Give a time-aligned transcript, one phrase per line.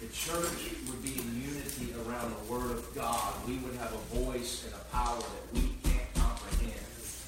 [0.00, 4.16] the church would be in unity around the Word of God, we would have a
[4.16, 6.80] voice and a power that we can't comprehend.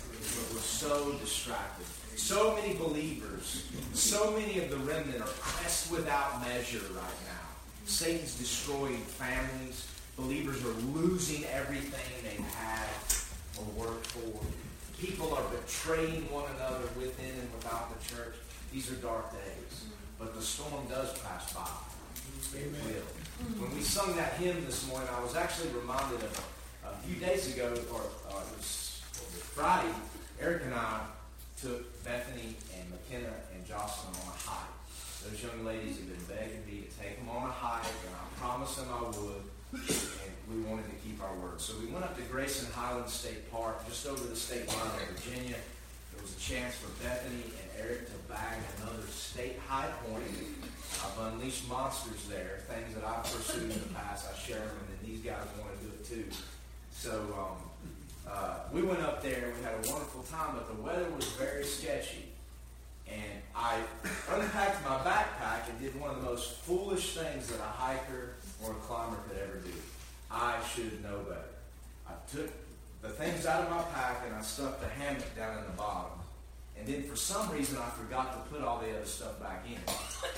[0.09, 1.85] But we're so distracted.
[2.17, 7.47] So many believers, so many of the remnant are pressed without measure right now.
[7.85, 9.87] Satan's destroying families.
[10.17, 12.89] Believers are losing everything they've had
[13.59, 14.41] or worked for.
[14.99, 18.35] People are betraying one another within and without the church.
[18.73, 19.85] These are dark days.
[20.19, 21.69] But the storm does pass by.
[22.51, 23.07] Will.
[23.63, 26.45] When we sung that hymn this morning, I was actually reminded of
[26.85, 29.01] a few days ago, or uh, it was
[29.55, 29.95] Friday,
[30.41, 31.01] Eric and I
[31.61, 34.75] took Bethany and McKenna and Jocelyn on a hike.
[35.23, 38.27] Those young ladies have been begging me to take them on a hike, and I
[38.41, 41.61] promised them I would, and we wanted to keep our word.
[41.61, 45.15] So we went up to Grayson Highland State Park, just over the state line of
[45.15, 45.57] Virginia.
[46.13, 50.27] There was a chance for Bethany and Eric to bag another state high point.
[51.05, 54.27] I've unleashed monsters there, things that I've pursued in the past.
[54.33, 56.25] I share them, and then these guys want to do it too.
[56.93, 60.83] So um, uh, we went up there, and we had a wonderful time, but the
[60.83, 62.29] weather was very sketchy.
[63.09, 63.79] And I
[64.31, 68.35] unpacked my backpack and did one of the most foolish things that a hiker
[68.65, 69.73] or a climber could ever do.
[70.31, 71.53] I should know better.
[72.09, 72.51] I took
[73.03, 76.22] the things out of my pack and I stuffed the hammock down in the bottom.
[76.83, 79.79] And then for some reason I forgot to put all the other stuff back in.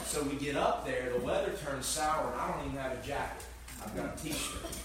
[0.04, 3.06] So we get up there, the weather turns sour, and I don't even have a
[3.06, 3.46] jacket.
[3.82, 4.76] I've got a t-shirt.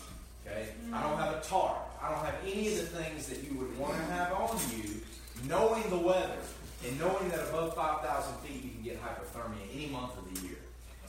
[0.48, 0.70] Okay?
[0.94, 1.80] I don't have a tarp.
[2.02, 5.02] I don't have any of the things that you would want to have on you,
[5.50, 6.40] knowing the weather
[6.88, 10.60] and knowing that above 5,000 feet you can get hypothermia any month of the year.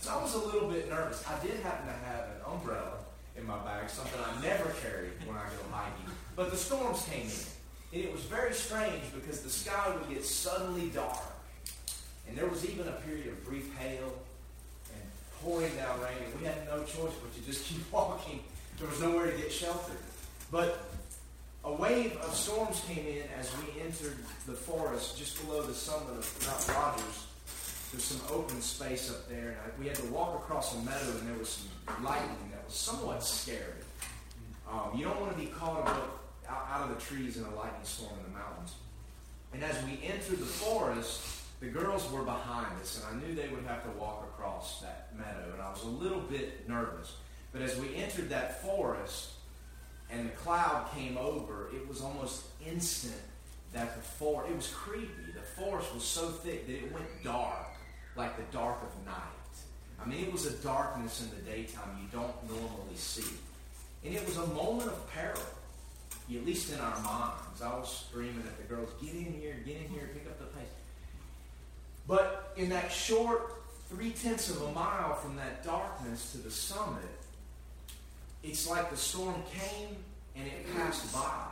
[0.01, 1.23] So I was a little bit nervous.
[1.29, 2.98] I did happen to have an umbrella
[3.37, 6.12] in my bag, something I never carry when I go hiking.
[6.35, 7.59] But the storms came in.
[7.92, 11.19] And it was very strange because the sky would get suddenly dark.
[12.28, 14.12] And there was even a period of brief hail
[14.92, 15.02] and
[15.42, 16.14] pouring down rain.
[16.24, 18.41] And we had no choice but to just keep walking.
[18.78, 19.92] There was nowhere to get shelter.
[20.52, 20.84] But
[21.64, 26.17] a wave of storms came in as we entered the forest just below the summit
[26.17, 27.27] of Mount Rogers.
[27.90, 31.29] There's some open space up there, and we had to walk across a meadow, and
[31.29, 33.83] there was some lightning that was somewhat scary.
[34.70, 36.20] Um, you don't want to be caught up
[36.50, 38.74] out, of the trees in a lightning storm in the mountains.
[39.52, 41.22] And as we entered the forest,
[41.61, 45.08] the girls were behind us, and I knew they would have to walk across that
[45.16, 47.16] meadow, and I was a little bit nervous.
[47.52, 49.30] But as we entered that forest
[50.11, 53.20] and the cloud came over, it was almost instant
[53.72, 55.32] that the forest, it was creepy.
[55.34, 57.68] The forest was so thick that it went dark,
[58.17, 59.14] like the dark of night.
[60.02, 63.36] I mean, it was a darkness in the daytime you don't normally see.
[64.05, 65.42] And it was a moment of peril
[66.36, 67.63] at least in our minds.
[67.63, 70.46] I was screaming at the girls, get in here, get in here, pick up the
[70.58, 70.68] pace.
[72.07, 77.02] But in that short three tenths of a mile from that darkness to the summit,
[78.42, 79.96] it's like the storm came
[80.36, 81.46] and it passed by.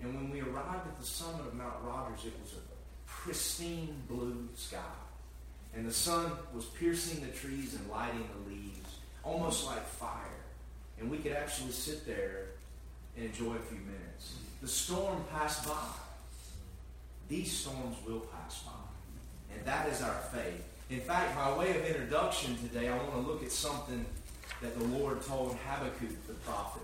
[0.00, 2.62] And when we arrived at the summit of Mount Rogers, it was a
[3.06, 4.78] pristine blue sky.
[5.74, 10.18] And the sun was piercing the trees and lighting the leaves, almost like fire.
[11.00, 12.51] And we could actually sit there
[13.16, 14.36] and enjoy a few minutes.
[14.60, 15.88] The storm passed by.
[17.28, 18.72] These storms will pass by.
[19.54, 20.64] And that is our faith.
[20.90, 24.04] In fact, by way of introduction today, I want to look at something
[24.60, 26.82] that the Lord told Habakkuk the prophet.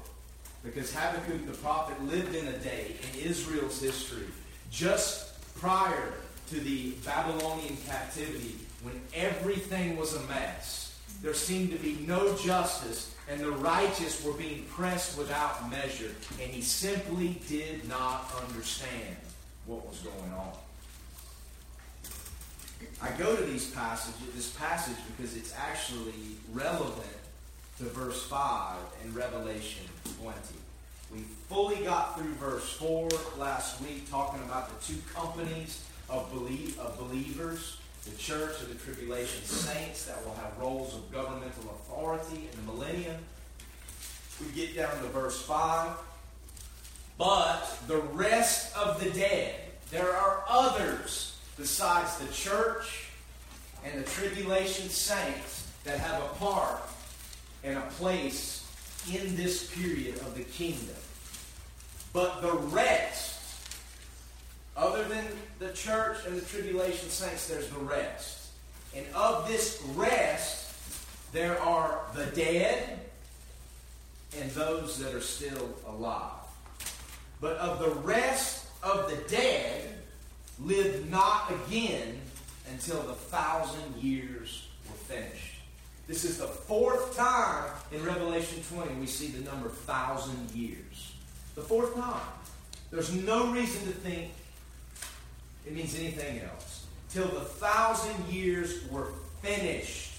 [0.64, 4.26] Because Habakkuk the prophet lived in a day in Israel's history
[4.70, 6.14] just prior
[6.50, 10.98] to the Babylonian captivity when everything was a mess.
[11.22, 16.50] There seemed to be no justice and the righteous were being pressed without measure, and
[16.50, 19.16] he simply did not understand
[19.66, 20.52] what was going on.
[23.02, 27.04] I go to these passages, this passage because it's actually relevant
[27.78, 29.84] to verse 5 in Revelation
[30.22, 30.38] 20.
[31.12, 33.08] We fully got through verse 4
[33.38, 37.78] last week, talking about the two companies of, believe, of believers
[38.08, 42.72] the church of the tribulation saints that will have roles of governmental authority in the
[42.72, 43.16] millennium.
[44.40, 45.90] We get down to verse 5.
[47.18, 49.56] But the rest of the dead,
[49.90, 53.08] there are others besides the church
[53.84, 56.80] and the tribulation saints that have a part
[57.64, 58.64] and a place
[59.12, 60.94] in this period of the kingdom.
[62.12, 63.40] But the rest,
[64.76, 65.24] other than
[65.58, 68.50] the church and the tribulation saints, there's the rest.
[68.96, 70.72] And of this rest,
[71.32, 73.00] there are the dead
[74.38, 76.32] and those that are still alive.
[77.40, 79.94] But of the rest of the dead
[80.60, 82.20] live not again
[82.70, 85.54] until the thousand years were finished.
[86.06, 91.14] This is the fourth time in Revelation 20 we see the number thousand years.
[91.54, 92.20] The fourth time.
[92.90, 94.30] There's no reason to think
[95.68, 96.86] it means anything else.
[97.10, 99.08] Till the thousand years were
[99.42, 100.12] finished.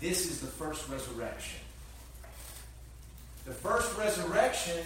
[0.00, 1.60] This is the first resurrection.
[3.44, 4.82] The first resurrection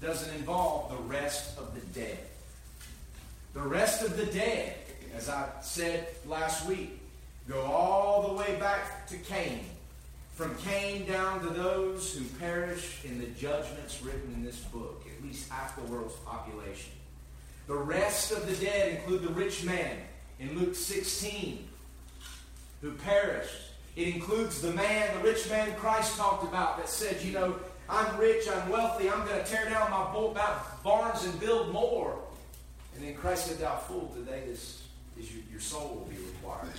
[0.00, 2.18] doesn't involve the rest of the dead.
[3.54, 4.76] The rest of the dead,
[5.16, 7.00] as I said last week,
[7.48, 9.64] go all the way back to Cain.
[10.36, 15.24] From Cain down to those who perish in the judgments written in this book, at
[15.24, 16.92] least half the world's population.
[17.70, 19.96] The rest of the dead include the rich man
[20.40, 21.68] in Luke 16
[22.82, 23.54] who perished.
[23.94, 27.54] It includes the man, the rich man Christ talked about that said, you know,
[27.88, 30.04] I'm rich, I'm wealthy, I'm going to tear down my
[30.82, 32.18] barns and build more.
[32.96, 34.82] And then Christ said, Thou fool, today is,
[35.16, 36.74] is your, your soul will be required.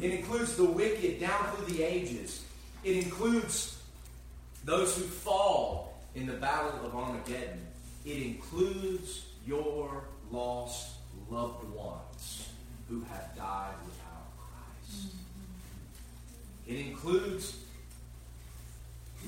[0.00, 2.44] It includes the wicked down through the ages.
[2.84, 3.82] It includes
[4.64, 7.66] those who fall in the battle of Armageddon.
[8.06, 10.96] It includes your lost
[11.30, 12.48] loved ones
[12.88, 15.08] who have died without Christ.
[16.66, 16.74] Mm-hmm.
[16.74, 17.58] It includes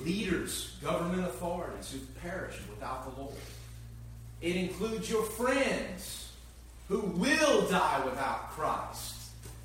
[0.04, 3.34] leaders, government authorities who've perished without the Lord.
[4.40, 6.32] It includes your friends
[6.88, 9.14] who will die without Christ.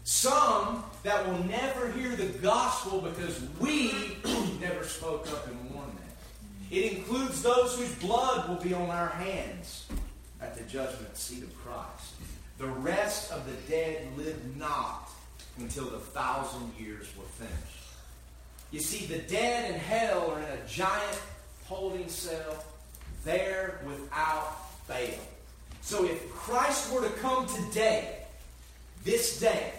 [0.03, 3.91] Some that will never hear the gospel because we
[4.61, 5.97] never spoke up and warned them.
[6.71, 9.87] It includes those whose blood will be on our hands
[10.41, 12.15] at the judgment seat of Christ.
[12.57, 15.09] The rest of the dead live not
[15.57, 17.81] until the thousand years were finished.
[18.71, 21.21] You see, the dead in hell are in a giant
[21.65, 22.63] holding cell
[23.23, 25.19] there without fail.
[25.81, 28.17] So if Christ were to come today,
[29.03, 29.73] this day,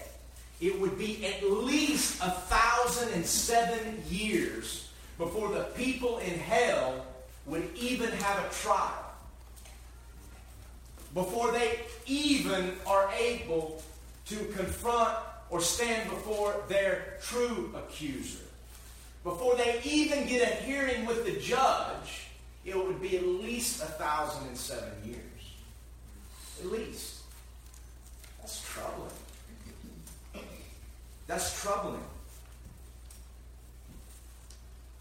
[0.61, 7.07] it would be at least a thousand and seven years before the people in hell
[7.47, 9.12] would even have a trial.
[11.15, 13.83] Before they even are able
[14.27, 15.19] to confront
[15.51, 18.39] or stand before their true accuser.
[19.23, 22.29] Before they even get a hearing with the judge,
[22.65, 25.19] it would be at least a thousand and seven years.
[26.61, 27.21] At least.
[28.41, 29.11] That's troubling.
[31.27, 32.03] That's troubling.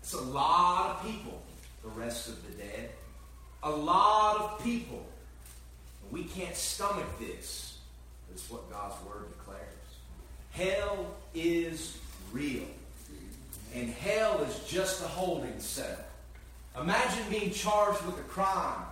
[0.01, 1.41] It's a lot of people,
[1.83, 2.89] the rest of the dead.
[3.63, 5.05] A lot of people.
[6.11, 7.79] We can't stomach this.
[8.33, 9.61] It's what God's Word declares.
[10.51, 11.97] Hell is
[12.31, 12.65] real.
[13.73, 15.97] And hell is just a holding cell.
[16.79, 18.83] Imagine being charged with a crime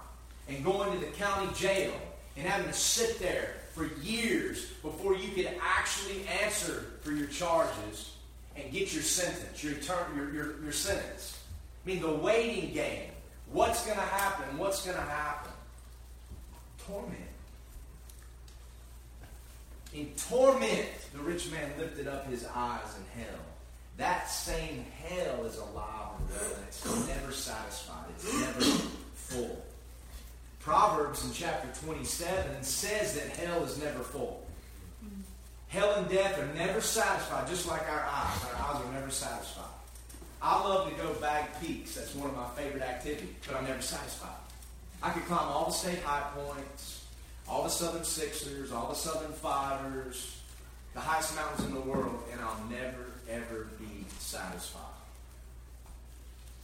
[0.48, 1.94] and going to the county jail
[2.38, 8.14] and having to sit there for years before you could actually answer for your charges
[8.56, 11.40] and get your sentence, your, term, your, your, your sentence.
[11.86, 13.12] I mean, the waiting game.
[13.52, 14.58] What's going to happen?
[14.58, 15.49] What's going to happen?
[16.90, 17.22] Torment.
[19.94, 23.40] In torment, the rich man lifted up his eyes in hell.
[23.98, 28.06] That same hell is alive and well, and it's never satisfied.
[28.16, 28.62] It's never
[29.14, 29.66] full.
[30.60, 34.46] Proverbs in chapter 27 says that hell is never full.
[35.68, 38.46] Hell and death are never satisfied, just like our eyes.
[38.46, 39.66] Our eyes are never satisfied.
[40.42, 41.96] I love to go bag peaks.
[41.96, 44.30] That's one of my favorite activities, but I'm never satisfied.
[45.02, 47.06] I could climb all the state high points,
[47.48, 50.36] all the Southern Sixers, all the Southern Fivers,
[50.94, 54.84] the highest mountains in the world, and I'll never, ever be satisfied.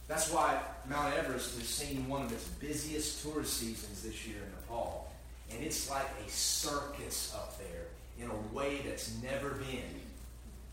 [0.06, 4.50] That's why Mount Everest has seen one of its busiest tourist seasons this year in
[4.50, 5.10] Nepal.
[5.50, 7.86] And it's like a circus up there
[8.20, 10.00] in a way that's never been.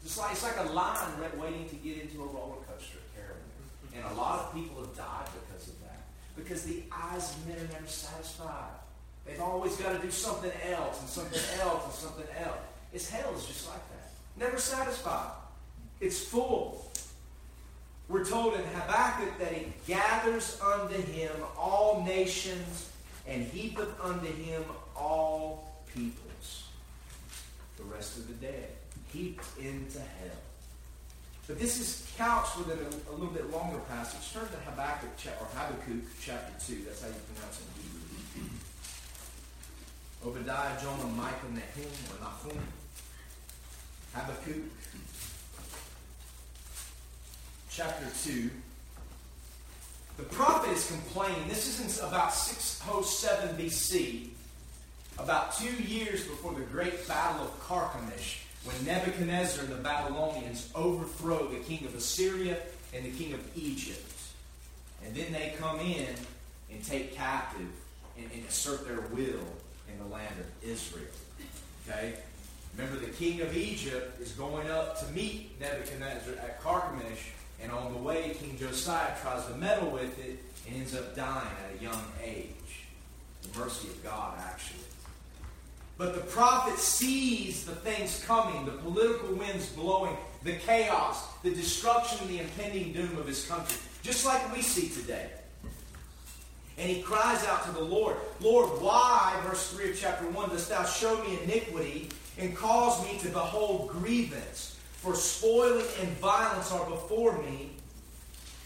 [0.03, 0.97] It's like, it's like a line
[1.39, 3.41] waiting to get into a roller coaster Carolyn.
[3.95, 5.82] And a lot of people have died because of.
[6.35, 8.71] Because the eyes of men are never satisfied.
[9.25, 12.57] They've always got to do something else and something else and something else.
[12.91, 14.11] It's hell is just like that.
[14.37, 15.31] Never satisfied.
[15.99, 16.91] It's full.
[18.09, 22.89] We're told in Habakkuk that he gathers unto him all nations
[23.27, 24.63] and heapeth unto him
[24.95, 26.67] all peoples.
[27.77, 28.69] The rest of the dead
[29.11, 30.42] heaped into hell.
[31.47, 34.31] But this is couched within a, a little bit longer passage.
[34.31, 35.09] Turn to Habakkuk
[35.41, 36.83] or Habakkuk chapter 2.
[36.85, 37.67] That's how you pronounce it.
[40.25, 42.63] Obadiah, Jonah, Micah, Nahum, or Nahum.
[44.13, 44.63] Habakkuk
[47.69, 48.49] chapter 2.
[50.15, 51.47] The prophet is complaining.
[51.49, 54.29] This isn't about 607 BC,
[55.17, 58.42] about two years before the great battle of Carchemish.
[58.63, 62.57] When Nebuchadnezzar and the Babylonians overthrow the king of Assyria
[62.93, 64.11] and the king of Egypt.
[65.05, 66.07] And then they come in
[66.71, 67.67] and take captive
[68.17, 69.43] and, and assert their will
[69.89, 71.05] in the land of Israel.
[71.87, 72.13] Okay?
[72.77, 77.93] Remember, the king of Egypt is going up to meet Nebuchadnezzar at Carchemish, and on
[77.93, 81.83] the way, King Josiah tries to meddle with it and ends up dying at a
[81.83, 82.47] young age.
[83.43, 84.79] The mercy of God, actually.
[85.97, 92.17] But the prophet sees the things coming, the political winds blowing, the chaos, the destruction,
[92.21, 95.29] and the impending doom of his country, just like we see today.
[96.77, 100.69] And he cries out to the Lord, Lord, why, verse 3 of chapter 1, dost
[100.69, 102.09] thou show me iniquity
[102.39, 104.79] and cause me to behold grievance?
[104.97, 107.71] For spoiling and violence are before me,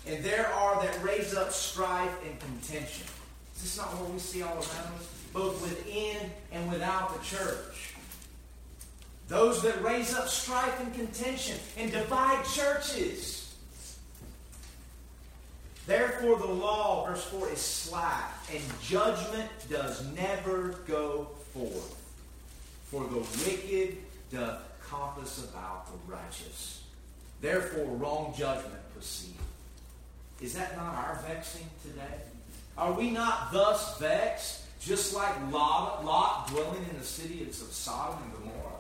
[0.05, 3.05] and there are that raise up strife and contention.
[3.55, 5.16] Is this not what we see all around us?
[5.37, 7.93] Both within and without the church.
[9.27, 13.55] Those that raise up strife and contention and divide churches.
[15.85, 21.95] Therefore, the law, verse 4, is slack, and judgment does never go forth.
[22.89, 23.97] For the wicked
[24.31, 26.81] doth compass about the righteous.
[27.41, 29.39] Therefore, wrong judgment proceedeth.
[30.41, 32.21] Is that not our vexing today?
[32.75, 38.19] Are we not thus vexed, just like Lot, Lot dwelling in the city of Sodom
[38.23, 38.73] and Gomorrah?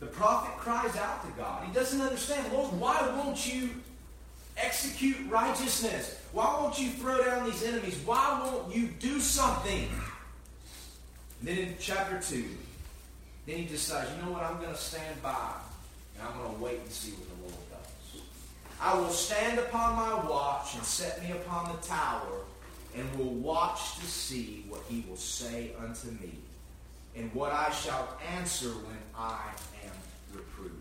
[0.00, 1.66] The prophet cries out to God.
[1.66, 3.70] He doesn't understand, Lord, why won't you
[4.56, 6.20] execute righteousness?
[6.32, 7.98] Why won't you throw down these enemies?
[8.04, 9.88] Why won't you do something?
[11.40, 12.44] And then in chapter 2,
[13.46, 15.52] then he decides, you know what, I'm going to stand by
[16.18, 18.22] and I'm going to wait and see what the Lord does.
[18.80, 22.44] I will stand upon my watch and set me upon the tower
[22.96, 26.32] and will watch to see what he will say unto me
[27.14, 29.42] and what I shall answer when I
[29.84, 29.92] am
[30.34, 30.74] reproved.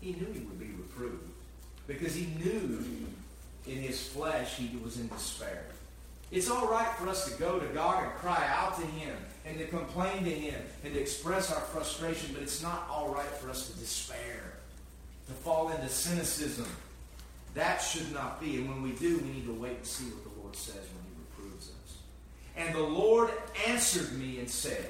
[0.00, 1.28] He knew he would be reproved
[1.86, 2.84] because he knew
[3.66, 5.64] in his flesh he was in despair.
[6.30, 9.16] It's all right for us to go to God and cry out to him
[9.46, 13.30] and to complain to him and to express our frustration, but it's not all right
[13.40, 14.54] for us to despair,
[15.26, 16.66] to fall into cynicism.
[17.54, 18.56] That should not be.
[18.56, 21.04] And when we do, we need to wait and see what the Lord says when
[21.06, 21.96] he reproves us.
[22.58, 23.30] And the Lord
[23.68, 24.88] answered me and said,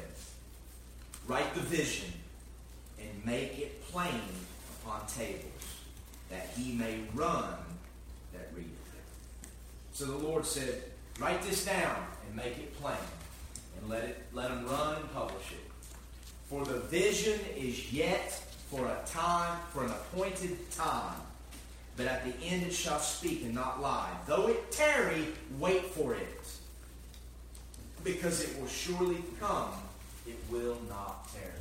[1.27, 2.11] Write the vision
[2.99, 4.23] and make it plain
[4.81, 5.45] upon tables,
[6.31, 7.55] that he may run
[8.33, 9.49] that readeth it.
[9.93, 10.83] So the Lord said,
[11.21, 11.97] Write this down
[12.27, 12.97] and make it plain,
[13.79, 15.71] and let it let him run and publish it.
[16.49, 18.33] For the vision is yet
[18.71, 21.21] for a time, for an appointed time.
[21.99, 24.11] But at the end it shall speak and not lie.
[24.27, 25.27] Though it tarry,
[25.59, 26.38] wait for it.
[28.05, 29.73] Because it will surely come
[30.29, 31.53] it will not tarry.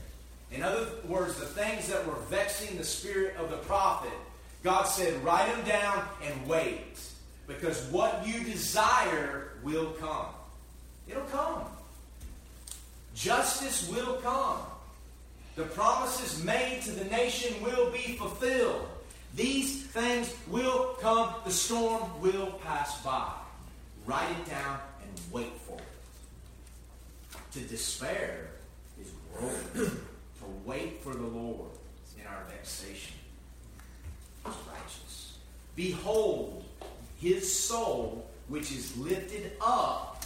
[0.52, 4.14] In other words, the things that were vexing the spirit of the prophet,
[4.64, 7.00] God said, write them down and wait.
[7.48, 10.28] Because what you desire will come.
[11.08, 11.64] It'll come.
[13.16, 14.60] Justice will come.
[15.56, 18.88] The promises made to the nation will be fulfilled.
[19.36, 21.34] These things will come.
[21.46, 23.32] The storm will pass by.
[24.06, 25.54] Write it down and wait
[27.58, 28.50] for despair
[29.00, 31.70] is despair to wait for the Lord
[32.20, 33.16] in our vexation.
[34.46, 35.38] He's righteous.
[35.76, 36.64] Behold,
[37.20, 40.24] his soul, which is lifted up,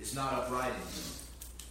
[0.00, 1.10] is not upright in him,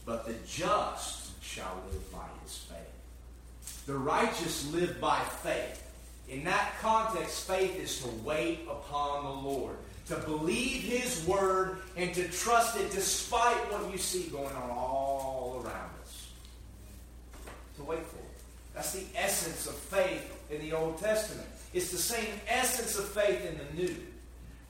[0.06, 3.86] but the just shall live by his faith.
[3.86, 5.82] The righteous live by faith.
[6.28, 9.76] In that context, faith is to wait upon the Lord,
[10.08, 15.62] to believe his word, and to trust it despite what you see going on all
[15.64, 16.30] around us.
[17.78, 18.18] to wait for.
[18.18, 18.24] it.
[18.76, 21.48] That's the essence of faith in the Old Testament.
[21.74, 23.96] It's the same essence of faith in the New.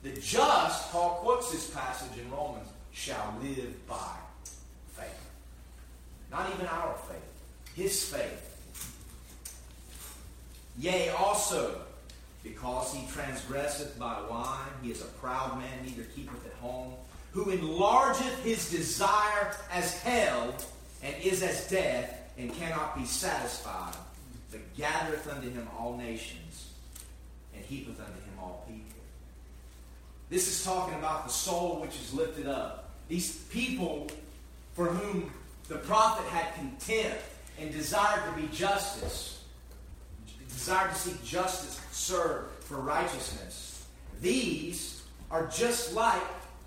[0.02, 4.16] The just, Paul quotes this passage in Romans, shall live by
[4.96, 5.30] faith.
[6.30, 8.42] Not even our faith, his faith.
[10.78, 11.80] Yea, also,
[12.42, 16.94] because he transgresseth by wine, he is a proud man, neither keepeth at home,
[17.32, 20.54] who enlargeth his desire as hell,
[21.02, 23.94] and is as death, and cannot be satisfied,
[24.50, 26.72] but gathereth unto him all nations,
[27.54, 28.86] and heapeth unto him all people.
[30.28, 32.90] This is talking about the soul which is lifted up.
[33.08, 34.08] These people
[34.74, 35.32] for whom
[35.68, 37.22] the prophet had contempt
[37.58, 39.42] and desired to be justice,
[40.48, 43.86] desired to seek justice, serve for righteousness.
[44.20, 46.22] These are just like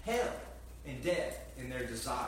[0.05, 0.33] hell
[0.87, 2.27] and death in their desires.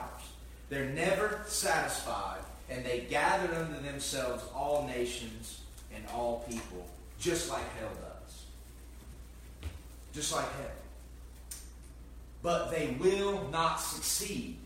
[0.69, 2.39] They're never satisfied
[2.69, 5.61] and they gather unto themselves all nations
[5.93, 6.87] and all people,
[7.19, 8.43] just like hell does.
[10.13, 11.59] Just like hell.
[12.43, 14.57] But they will not succeed,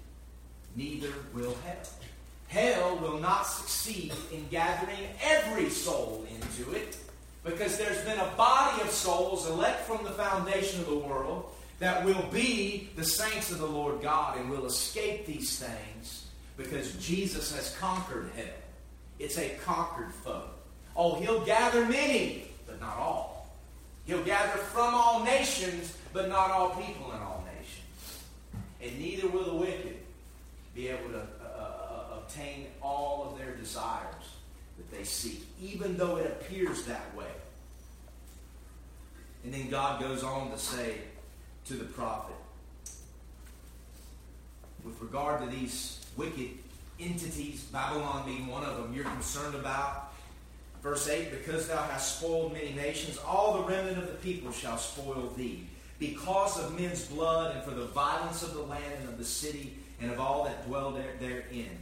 [0.76, 1.90] neither will hell.
[2.48, 6.98] Hell will not succeed in gathering every soul into it
[7.46, 11.46] because there's been a body of souls elect from the foundation of the world
[11.80, 16.26] that will be the saints of the Lord God and will escape these things
[16.58, 18.46] because Jesus has conquered hell.
[19.20, 20.50] It's a conquered foe.
[20.96, 23.48] Oh, he'll gather many, but not all.
[24.06, 28.24] He'll gather from all nations, but not all people in all nations.
[28.82, 29.98] And neither will the wicked
[30.74, 34.25] be able to uh, uh, uh, obtain all of their desires
[34.98, 37.26] they seek, even though it appears that way.
[39.44, 40.98] And then God goes on to say
[41.66, 42.36] to the prophet,
[44.84, 46.50] with regard to these wicked
[47.00, 50.14] entities, Babylon being one of them, you're concerned about.
[50.82, 54.78] Verse 8 Because thou hast spoiled many nations, all the remnant of the people shall
[54.78, 55.66] spoil thee.
[55.98, 59.78] Because of men's blood, and for the violence of the land and of the city,
[60.02, 61.78] and of all that dwell there, therein.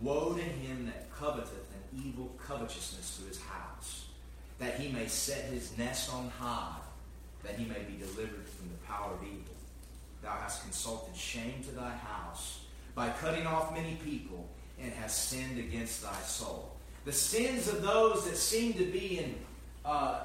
[0.00, 1.61] Woe to him that coveteth
[2.04, 4.06] evil covetousness to his house,
[4.58, 6.76] that he may set his nest on high,
[7.42, 9.54] that he may be delivered from the power of evil.
[10.22, 12.60] Thou hast consulted shame to thy house
[12.94, 14.46] by cutting off many people,
[14.80, 16.76] and hast sinned against thy soul.
[17.04, 19.34] The sins of those that seem to be in,
[19.84, 20.20] uh,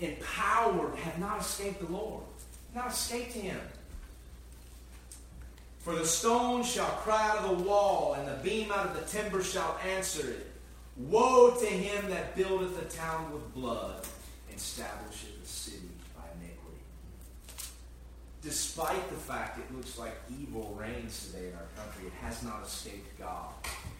[0.00, 2.22] empowered have not escaped the Lord,
[2.74, 3.58] not escaped him.
[5.80, 9.06] For the stone shall cry out of the wall, and the beam out of the
[9.06, 10.49] timber shall answer it.
[10.96, 14.04] Woe to him that buildeth a town with blood,
[14.48, 16.84] and establisheth a city by iniquity.
[18.42, 22.64] Despite the fact it looks like evil reigns today in our country, it has not
[22.64, 23.52] escaped God.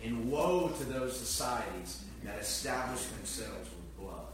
[0.04, 4.26] And woe to those societies that establish themselves with blood.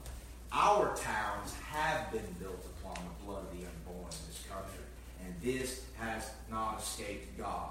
[0.53, 4.85] Our towns have been built upon the blood of the unborn in this country,
[5.25, 7.71] and this has not escaped God.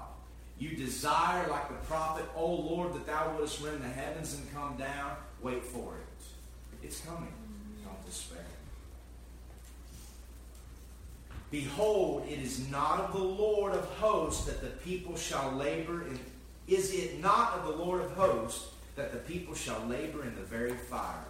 [0.58, 4.76] You desire, like the prophet, O Lord, that thou wouldest rend the heavens and come
[4.76, 5.16] down.
[5.42, 6.24] Wait for it.
[6.82, 7.32] It's coming.
[7.84, 8.44] Don't despair.
[11.50, 16.18] Behold, it is not of the Lord of hosts that the people shall labor in.
[16.66, 20.42] Is it not of the Lord of hosts that the people shall labor in the
[20.42, 21.26] very fire,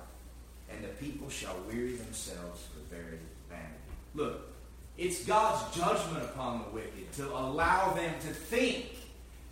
[0.70, 3.18] and the people shall weary themselves for very
[3.50, 3.74] vanity?
[4.14, 4.52] Look,
[4.96, 8.86] it's God's judgment upon the wicked to allow them to think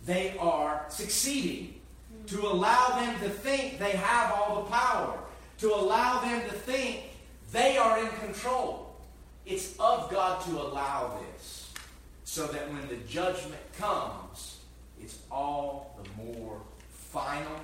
[0.05, 1.81] they are succeeding,
[2.27, 5.17] to allow them to think they have all the power,
[5.59, 7.03] to allow them to think
[7.51, 8.95] they are in control.
[9.45, 11.71] It's of God to allow this
[12.23, 14.57] so that when the judgment comes,
[14.99, 17.59] it's all the more final,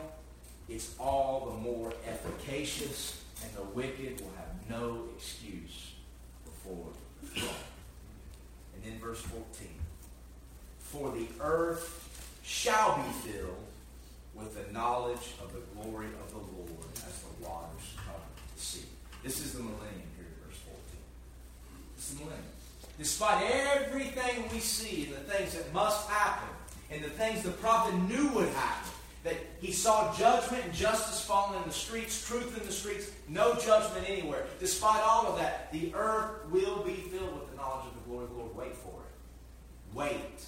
[0.69, 5.93] it's all the more efficacious, and the wicked will have no excuse
[6.45, 6.87] before
[7.35, 7.55] God.
[8.75, 9.67] And then verse 14.
[10.79, 12.00] For the earth
[12.51, 13.55] shall be filled
[14.35, 18.19] with the knowledge of the glory of the Lord as the waters cover
[18.53, 18.85] the sea.
[19.23, 20.77] This is the millennium period, verse 14.
[21.95, 22.45] This is the millennium.
[22.97, 26.49] Despite everything we see and the things that must happen
[26.91, 28.91] and the things the prophet knew would happen,
[29.23, 33.55] that he saw judgment and justice falling in the streets, truth in the streets, no
[33.55, 34.45] judgment anywhere.
[34.59, 38.25] Despite all of that, the earth will be filled with the knowledge of the glory
[38.25, 38.55] of the Lord.
[38.57, 39.95] Wait for it.
[39.95, 40.45] Wait.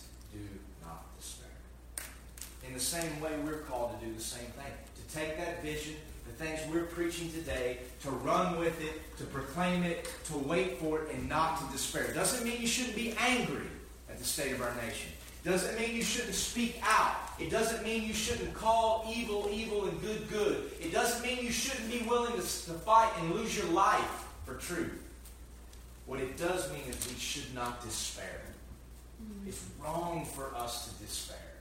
[2.73, 4.71] The same way, we're called to do the same thing.
[4.95, 9.83] To take that vision, the things we're preaching today, to run with it, to proclaim
[9.83, 12.11] it, to wait for it, and not to despair.
[12.13, 13.67] Doesn't mean you shouldn't be angry
[14.09, 15.11] at the state of our nation.
[15.43, 17.15] Doesn't mean you shouldn't speak out.
[17.39, 20.71] It doesn't mean you shouldn't call evil evil and good good.
[20.79, 24.55] It doesn't mean you shouldn't be willing to, to fight and lose your life for
[24.55, 24.99] truth.
[26.05, 28.41] What it does mean is we should not despair.
[29.45, 31.52] It's wrong for us to despair.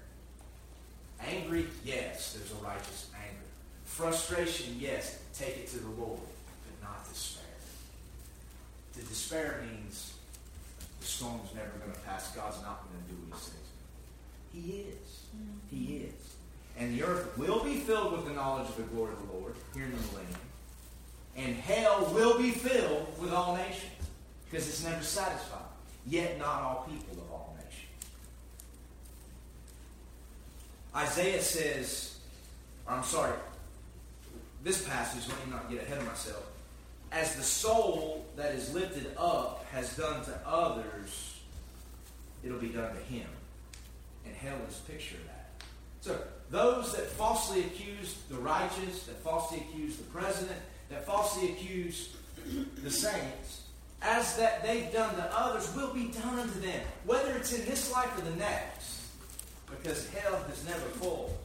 [1.26, 3.44] Angry, yes, there's a righteous anger.
[3.84, 7.44] Frustration, yes, take it to the Lord, but not despair.
[8.94, 10.14] To despair means
[11.00, 12.34] the storm's never going to pass.
[12.34, 13.62] God's not going to do what he says.
[14.52, 15.26] He is.
[15.36, 15.76] Mm-hmm.
[15.76, 16.34] He is.
[16.78, 19.54] And the earth will be filled with the knowledge of the glory of the Lord
[19.74, 20.40] here in the millennium.
[21.36, 23.90] And hell will be filled with all nations
[24.50, 25.60] because it's never satisfied.
[26.06, 27.88] Yet not all people of all nations.
[30.94, 32.18] Isaiah says,
[32.86, 33.32] or I'm sorry,
[34.62, 36.44] this passage, let me not get ahead of myself.
[37.10, 41.40] As the soul that is lifted up has done to others,
[42.44, 43.26] it'll be done to him.
[44.24, 45.50] And hell is a picture of that.
[46.00, 46.18] So
[46.50, 50.58] those that falsely accuse the righteous, that falsely accuse the president,
[50.90, 52.14] that falsely accuse
[52.82, 53.62] the saints,
[54.02, 57.90] as that they've done to others, will be done unto them, whether it's in this
[57.92, 58.91] life or the next,
[59.80, 61.38] because hell is never full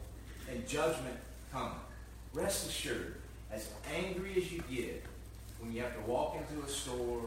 [0.49, 1.17] and judgment
[1.51, 1.79] coming.
[2.33, 3.15] Rest assured,
[3.51, 5.03] as angry as you get
[5.59, 7.21] when you have to walk into a store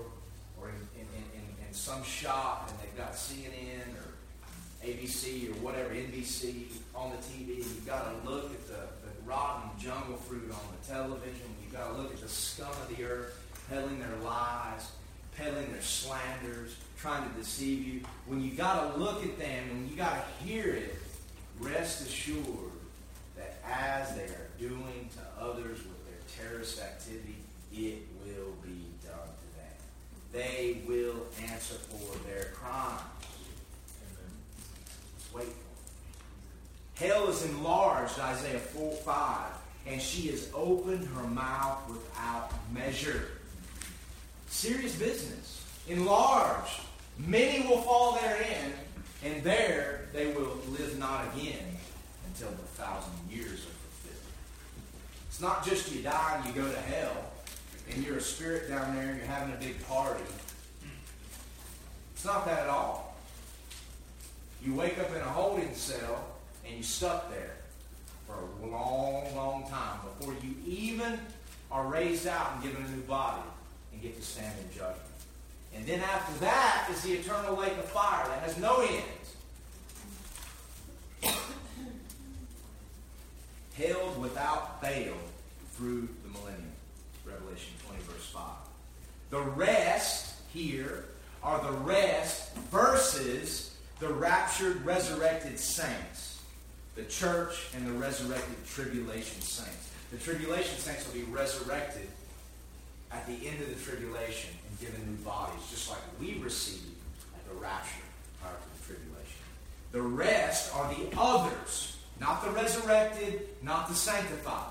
[0.60, 5.90] or in, in, in, in some shop and they've got CNN or ABC or whatever,
[5.90, 10.60] NBC on the TV, you've got to look at the, the rotten jungle fruit on
[10.80, 11.54] the television.
[11.62, 13.36] You've got to look at the scum of the earth
[13.68, 14.90] peddling their lies,
[15.36, 18.00] peddling their slanders, trying to deceive you.
[18.26, 20.96] When you got to look at them and you got to hear it,
[21.58, 22.44] rest assured
[23.36, 27.36] that as they are doing to others with their terrorist activity,
[27.72, 29.76] it will be done to them.
[30.32, 33.00] They will answer for their crimes.
[35.34, 35.46] Wait
[36.96, 39.50] Hell is enlarged, Isaiah 4 5,
[39.86, 43.28] and she has opened her mouth without measure.
[44.48, 45.64] Serious business.
[45.88, 46.82] Enlarged.
[47.26, 48.72] Many will fall therein,
[49.24, 51.76] and there they will live not again
[52.26, 54.32] until the thousand years are fulfilled.
[55.28, 57.30] It's not just you die and you go to hell,
[57.90, 60.24] and you're a spirit down there and you're having a big party.
[62.14, 63.16] It's not that at all.
[64.62, 66.24] You wake up in a holding cell
[66.66, 67.56] and you stuck there
[68.26, 71.18] for a long, long time before you even
[71.70, 73.42] are raised out and given a new body
[73.92, 75.09] and get to stand in judgment.
[75.74, 79.02] And then after that is the eternal lake of fire that has no end.
[83.74, 85.14] Held without veil
[85.74, 86.72] through the millennium.
[87.24, 88.42] Revelation 20, verse 5.
[89.30, 91.04] The rest here
[91.42, 96.42] are the rest versus the raptured, resurrected saints.
[96.96, 99.90] The church and the resurrected tribulation saints.
[100.10, 102.08] The tribulation saints will be resurrected
[103.12, 106.96] at the end of the tribulation and given new bodies, just like we received
[107.34, 108.02] at the rapture
[108.40, 109.42] prior to the tribulation.
[109.92, 114.66] The rest are the others, not the resurrected, not the sanctified.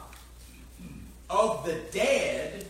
[1.29, 2.65] Of the dead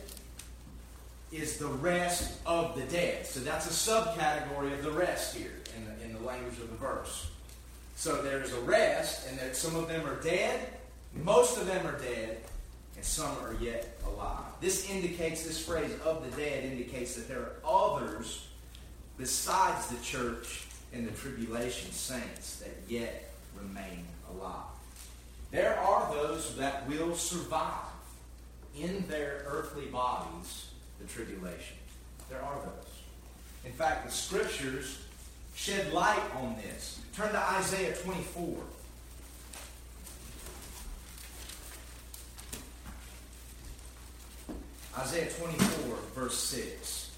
[1.31, 3.25] is the rest of the dead.
[3.25, 6.75] So that's a subcategory of the rest here in the, in the language of the
[6.77, 7.29] verse.
[7.95, 10.59] So there's a rest, and that some of them are dead,
[11.23, 12.41] most of them are dead,
[12.99, 14.43] and some are yet alive.
[14.59, 18.45] This indicates, this phrase of the dead indicates that there are others
[19.17, 24.65] besides the church and the tribulation saints that yet remain alive.
[25.49, 27.87] There are those that will survive
[28.77, 30.67] in their earthly bodies
[30.99, 31.77] the tribulation.
[32.29, 32.93] There are those.
[33.63, 34.99] In fact, the scriptures
[35.55, 36.99] shed light on this.
[37.15, 38.57] Turn to Isaiah 24.
[44.99, 47.11] Isaiah 24, verse 6.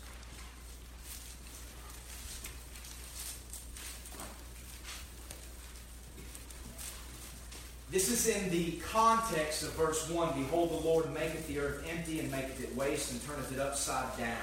[7.90, 10.44] This is in the context of verse 1.
[10.44, 14.16] Behold, the Lord maketh the earth empty and maketh it waste and turneth it upside
[14.16, 14.38] down.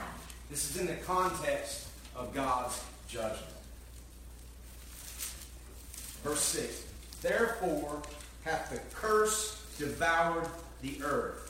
[0.50, 3.52] This is in the context of God's judgment.
[6.24, 6.86] Verse 6.
[7.22, 8.02] Therefore
[8.42, 10.48] hath the curse devoured
[10.82, 11.47] the earth.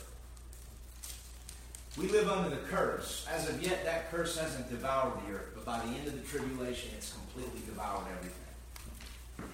[1.98, 3.26] We live under the curse.
[3.30, 6.26] As of yet, that curse hasn't devoured the earth, but by the end of the
[6.26, 8.38] tribulation, it's completely devoured everything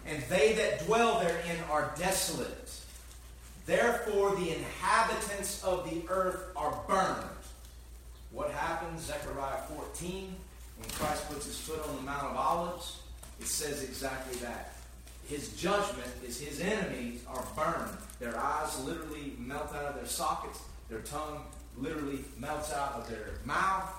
[0.06, 2.70] and they that dwell therein are desolate.
[3.66, 7.30] Therefore, the inhabitants of the earth are burned.
[8.30, 10.34] What happens, Zechariah 14,
[10.78, 13.00] when Christ puts his foot on the Mount of Olives?
[13.40, 14.74] It says exactly that.
[15.26, 17.96] His judgment is his enemies are burned.
[18.20, 21.44] Their eyes literally melt out of their sockets, their tongue
[21.78, 23.90] literally melts out of their mouth,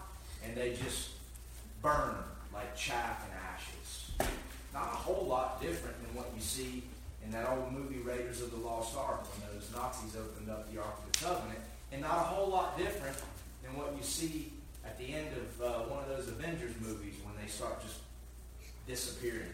[0.44, 1.12] and they just
[1.82, 2.16] burn
[2.54, 4.12] like chaff and ashes.
[4.74, 6.84] not a whole lot different than what you see
[7.24, 10.80] in that old movie Raiders of the Lost Ark when those Nazis opened up the
[10.80, 11.60] Ark of the Covenant,
[11.92, 13.18] and not a whole lot different
[13.64, 14.52] than what you see
[14.86, 18.00] at the end of uh, one of those Avengers movies when they start just
[18.88, 19.54] disappearing,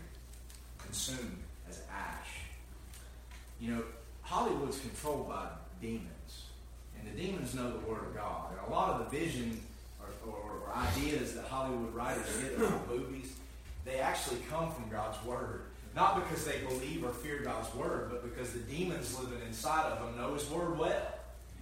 [0.78, 1.38] consumed
[1.70, 2.42] as ash.
[3.60, 3.84] You know,
[4.22, 5.48] Hollywood's controlled by
[5.82, 6.08] demons,
[7.02, 8.52] and the demons know the Word of God.
[8.52, 9.60] And a lot of the vision
[10.00, 13.34] or, or, or ideas that Hollywood writers get about movies
[13.86, 15.64] they actually come from God's Word.
[15.96, 20.00] Not because they believe or fear God's Word, but because the demons living inside of
[20.00, 21.20] them know His Word well.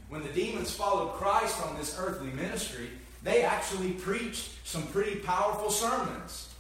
[0.10, 2.90] When the demons followed Christ on this earthly ministry,
[3.24, 6.54] they actually preached some pretty powerful sermons.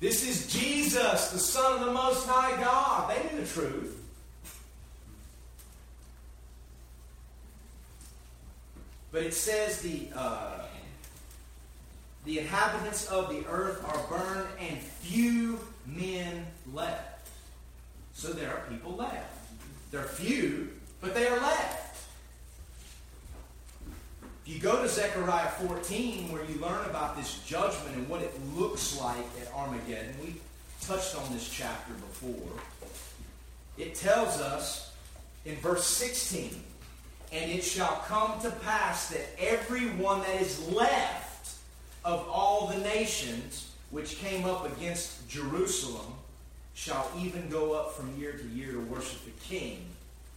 [0.00, 3.10] This is Jesus, the Son of the Most High God.
[3.10, 3.99] They knew the truth.
[9.12, 10.60] But it says the uh,
[12.24, 17.28] the inhabitants of the earth are burned, and few men left.
[18.12, 19.36] So there are people left.
[19.90, 20.68] They're few,
[21.00, 22.06] but they are left.
[24.46, 28.32] If you go to Zechariah 14, where you learn about this judgment and what it
[28.54, 30.34] looks like at Armageddon, we
[30.82, 32.60] touched on this chapter before.
[33.78, 34.92] It tells us
[35.44, 36.62] in verse 16,
[37.32, 41.54] and it shall come to pass that everyone that is left
[42.04, 46.14] of all the nations which came up against Jerusalem
[46.74, 49.84] shall even go up from year to year to worship the King,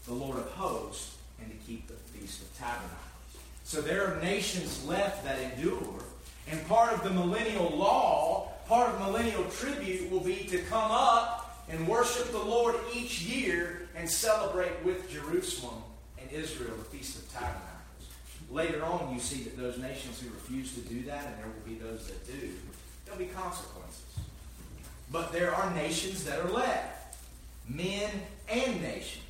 [0.06, 3.00] the Lord of hosts, and to keep the Feast of Tabernacles.
[3.64, 6.04] So there are nations left that endure.
[6.50, 11.66] And part of the millennial law, part of millennial tribute will be to come up
[11.70, 15.83] and worship the Lord each year and celebrate with Jerusalem
[16.34, 17.70] Israel the Feast of Tabernacles.
[18.52, 21.68] Later on, you see that those nations who refuse to do that, and there will
[21.68, 22.50] be those that do,
[23.06, 24.04] there'll be consequences.
[25.12, 27.18] But there are nations that are left,
[27.68, 28.10] men
[28.50, 29.24] and nations.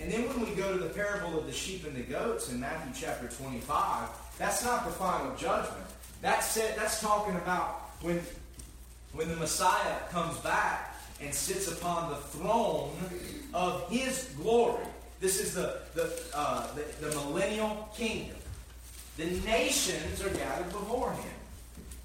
[0.00, 2.60] And then when we go to the parable of the sheep and the goats in
[2.60, 4.08] Matthew chapter 25,
[4.38, 5.86] that's not the final judgment.
[6.22, 8.20] That's, it, that's talking about when,
[9.12, 12.92] when the Messiah comes back and sits upon the throne
[13.52, 14.84] of his glory.
[15.20, 18.36] This is the, the, uh, the, the millennial kingdom.
[19.16, 21.32] The nations are gathered before him.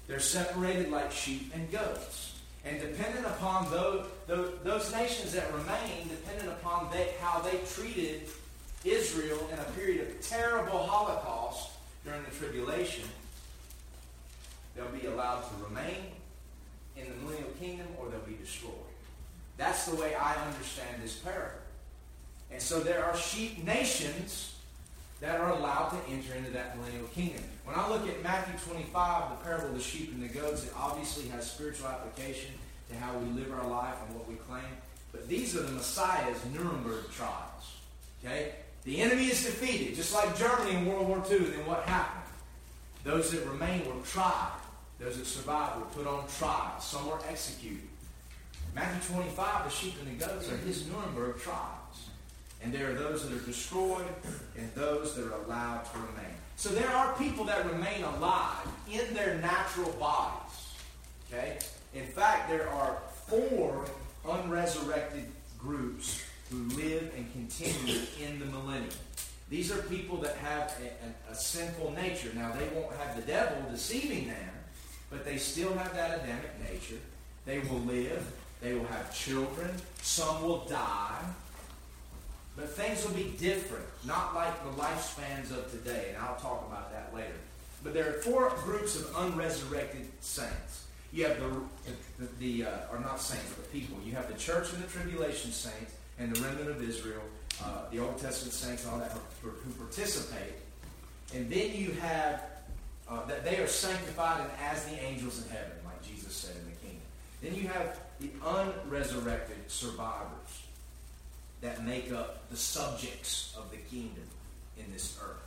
[0.08, 2.34] They're separated like sheep and goats.
[2.64, 8.22] And dependent upon those, those, nations that remain, dependent upon they, how they treated
[8.84, 11.70] Israel in a period of terrible Holocaust
[12.04, 13.04] during the tribulation,
[14.74, 16.12] they'll be allowed to remain
[16.96, 18.72] in the millennial kingdom or they'll be destroyed.
[19.56, 21.63] That's the way I understand this parable.
[22.54, 24.54] And so there are sheep nations
[25.20, 27.42] that are allowed to enter into that millennial kingdom.
[27.64, 30.72] When I look at Matthew 25, the parable of the sheep and the goats, it
[30.78, 32.52] obviously has spiritual application
[32.90, 34.70] to how we live our life and what we claim.
[35.10, 37.74] But these are the Messiah's Nuremberg trials.
[38.24, 38.52] Okay?
[38.84, 41.38] The enemy is defeated, just like Germany in World War II.
[41.38, 42.22] Then what happened?
[43.02, 44.52] Those that remained were tried.
[45.00, 46.78] Those that survived were put on trial.
[46.78, 47.88] Some were executed.
[48.76, 51.73] Matthew 25, the sheep and the goats are his Nuremberg trials.
[52.64, 54.06] And there are those that are destroyed
[54.56, 56.34] and those that are allowed to remain.
[56.56, 60.72] So there are people that remain alive in their natural bodies.
[61.28, 61.58] Okay?
[61.92, 63.84] In fact, there are four
[64.26, 65.26] unresurrected
[65.58, 68.90] groups who live and continue in the millennium.
[69.50, 72.30] These are people that have a, a, a, sinful nature.
[72.34, 74.50] Now, they won't have the devil deceiving them,
[75.10, 77.00] but they still have that Adamic nature.
[77.44, 78.26] They will live.
[78.62, 79.70] They will have children.
[80.00, 81.20] Some will die.
[82.56, 86.92] But things will be different, not like the lifespans of today, and I'll talk about
[86.92, 87.34] that later.
[87.82, 90.86] But there are four groups of unresurrected saints.
[91.12, 91.50] You have the,
[92.18, 93.98] the, the uh, or not saints, but people.
[94.04, 97.22] You have the church and the tribulation saints and the remnant of Israel,
[97.62, 99.12] uh, the Old Testament saints, all that
[99.42, 100.54] who, who participate.
[101.34, 102.42] And then you have
[103.08, 106.64] uh, that they are sanctified and as the angels in heaven, like Jesus said in
[106.64, 107.02] the kingdom.
[107.42, 110.43] Then you have the unresurrected survivors
[111.64, 114.28] that make up the subjects of the kingdom
[114.78, 115.42] in this earth.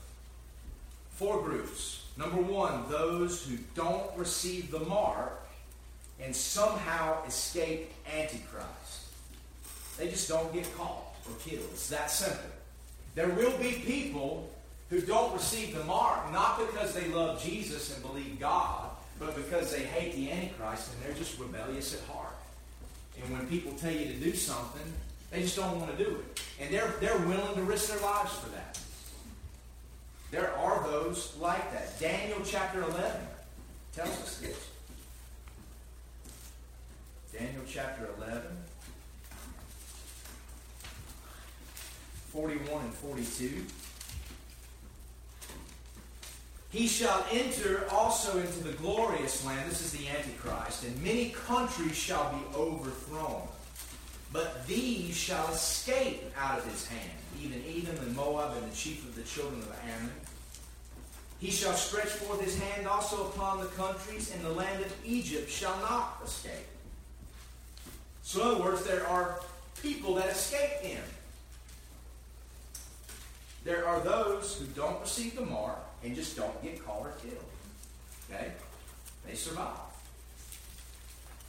[1.11, 2.05] Four groups.
[2.17, 5.47] Number one, those who don't receive the mark
[6.19, 9.13] and somehow escape Antichrist.
[9.99, 11.67] They just don't get caught or killed.
[11.71, 12.49] It's that simple.
[13.13, 14.49] There will be people
[14.89, 19.71] who don't receive the mark, not because they love Jesus and believe God, but because
[19.71, 22.35] they hate the Antichrist and they're just rebellious at heart.
[23.21, 24.93] And when people tell you to do something,
[25.31, 26.41] they just don't want to do it.
[26.59, 28.79] And they're, they're willing to risk their lives for that.
[30.31, 31.99] There are those like that.
[31.99, 33.11] Daniel chapter 11
[33.93, 34.67] tells us this.
[37.33, 38.41] Daniel chapter 11,
[42.31, 43.63] 41 and 42.
[46.69, 49.69] He shall enter also into the glorious land.
[49.69, 50.83] This is the Antichrist.
[50.83, 53.47] And many countries shall be overthrown.
[54.33, 57.11] But these shall escape out of his hand,
[57.41, 60.11] even Edom and Moab and the chief of the children of Ammon.
[61.39, 65.49] He shall stretch forth his hand also upon the countries, and the land of Egypt
[65.49, 66.67] shall not escape.
[68.23, 69.39] So, in other words, there are
[69.81, 71.03] people that escape him.
[73.63, 77.43] There are those who don't receive the mark and just don't get caught or killed.
[78.29, 78.51] Okay?
[79.25, 79.77] They survive.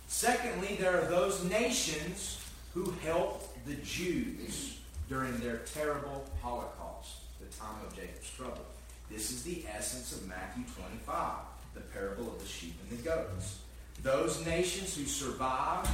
[0.08, 2.37] Secondly, there are those nations
[2.78, 8.64] who helped the Jews during their terrible Holocaust, the time of Jacob's trouble.
[9.10, 11.32] This is the essence of Matthew 25,
[11.74, 13.58] the parable of the sheep and the goats.
[14.02, 15.88] Those nations who survived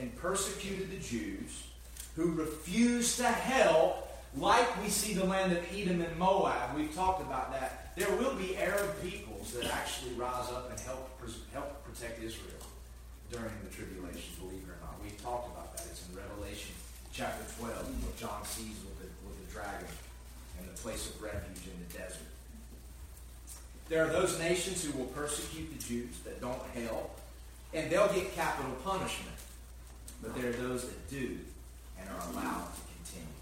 [0.00, 1.64] and persecuted the Jews,
[2.16, 7.20] who refused to help, like we see the land of Edom and Moab, we've talked
[7.20, 7.94] about that.
[7.94, 11.10] There will be Arab peoples that actually rise up and help,
[11.52, 12.64] help protect Israel
[13.30, 14.96] during the tribulation, believe it or not.
[15.02, 15.71] We've talked about
[16.12, 16.74] in Revelation
[17.12, 19.88] chapter 12, what John sees with the, with the dragon
[20.58, 22.28] and the place of refuge in the desert.
[23.88, 27.18] There are those nations who will persecute the Jews that don't help,
[27.74, 29.36] and they'll get capital punishment.
[30.22, 31.38] But there are those that do
[32.00, 33.34] and are allowed to continue.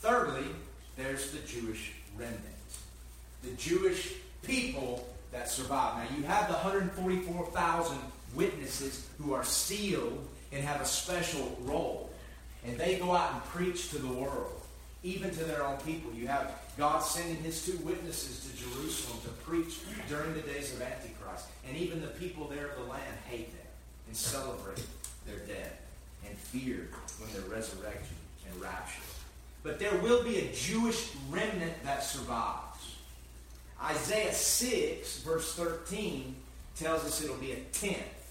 [0.00, 0.46] Thirdly,
[0.96, 2.40] there's the Jewish remnant,
[3.42, 5.98] the Jewish people that survive.
[5.98, 7.98] Now, you have the 144,000
[8.34, 12.10] witnesses who are sealed and have a special role.
[12.64, 14.60] And they go out and preach to the world,
[15.02, 16.12] even to their own people.
[16.12, 20.82] You have God sending his two witnesses to Jerusalem to preach during the days of
[20.82, 21.46] Antichrist.
[21.66, 23.66] And even the people there of the land hate them
[24.06, 24.84] and celebrate
[25.26, 25.72] their dead
[26.28, 26.88] and fear
[27.18, 28.16] when they're resurrected
[28.50, 29.02] and raptured.
[29.62, 32.96] But there will be a Jewish remnant that survives.
[33.82, 36.34] Isaiah 6, verse 13,
[36.76, 38.21] tells us it'll be a tenth.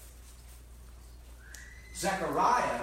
[1.94, 2.80] Zechariah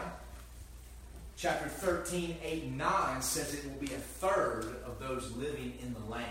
[1.35, 5.93] chapter 13, 8, and 9 says it will be a third of those living in
[5.93, 6.25] the land,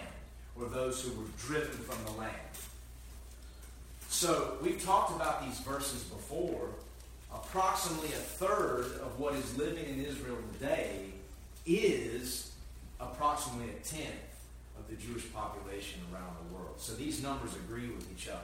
[0.58, 2.34] or those who were driven from the land.
[4.08, 6.68] So we've talked about these verses before.
[7.32, 11.06] Approximately a third of what is living in Israel today
[11.66, 12.52] is
[13.00, 14.14] approximately a tenth
[14.78, 16.76] of the Jewish population around the world.
[16.78, 18.38] So these numbers agree with each other.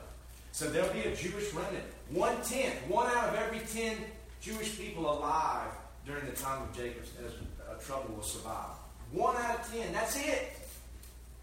[0.53, 1.85] So there'll be a Jewish remnant.
[2.11, 3.97] One tenth, one out of every ten
[4.45, 5.71] Jewish people alive
[6.05, 8.77] during the time of Jacob's uh, trouble will survive.
[9.11, 9.91] One out of ten.
[9.95, 10.53] That's it.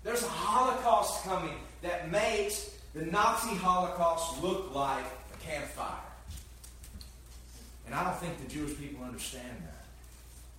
[0.04, 5.98] There's a Holocaust coming that makes the Nazi Holocaust look like a campfire.
[7.88, 9.86] And I don't think the Jewish people understand that.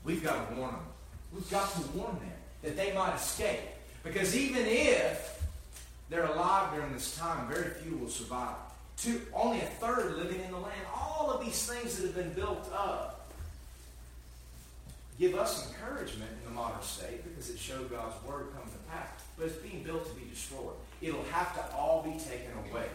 [0.03, 0.85] We've got to warn them.
[1.33, 3.61] We've got to warn them that they might escape.
[4.03, 5.41] Because even if
[6.11, 8.57] they're alive during this time, very few will survive.
[8.97, 10.81] Two, only a third living in the land.
[10.95, 13.31] All of these things that have been built up
[15.19, 19.09] give us encouragement in the modern state because it showed God's word come to pass.
[19.37, 20.75] But it's being built to be destroyed.
[21.01, 22.87] It'll have to all be taken away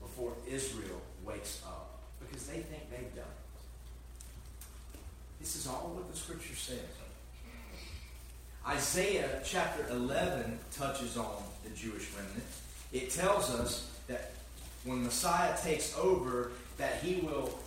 [0.00, 3.38] before Israel wakes up because they think they've done it.
[5.40, 6.78] This is all what the scripture says.
[8.66, 12.44] Isaiah chapter 11 touches on the Jewish remnant.
[12.92, 13.97] It tells us
[14.84, 17.58] when Messiah takes over, that he will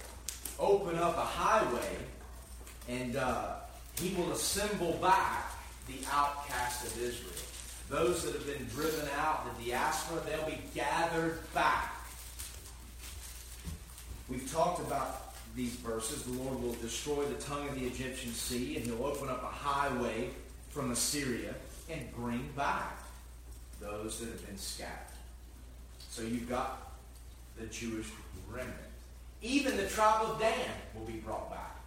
[0.60, 1.98] open up a highway
[2.88, 3.56] and uh,
[4.00, 5.54] he will assemble back
[5.88, 7.32] the outcast of Israel.
[7.90, 11.94] Those that have been driven out, the diaspora, they'll be gathered back.
[14.30, 16.24] We've talked about these verses.
[16.24, 19.48] The Lord will destroy the tongue of the Egyptian sea, and he'll open up a
[19.48, 20.30] highway
[20.70, 21.54] from Assyria
[21.90, 22.98] and bring back
[23.82, 24.96] those that have been scattered.
[26.10, 26.91] So you've got
[27.60, 28.08] the Jewish
[28.50, 28.76] remnant.
[29.42, 31.82] Even the tribe of Dan will be brought back.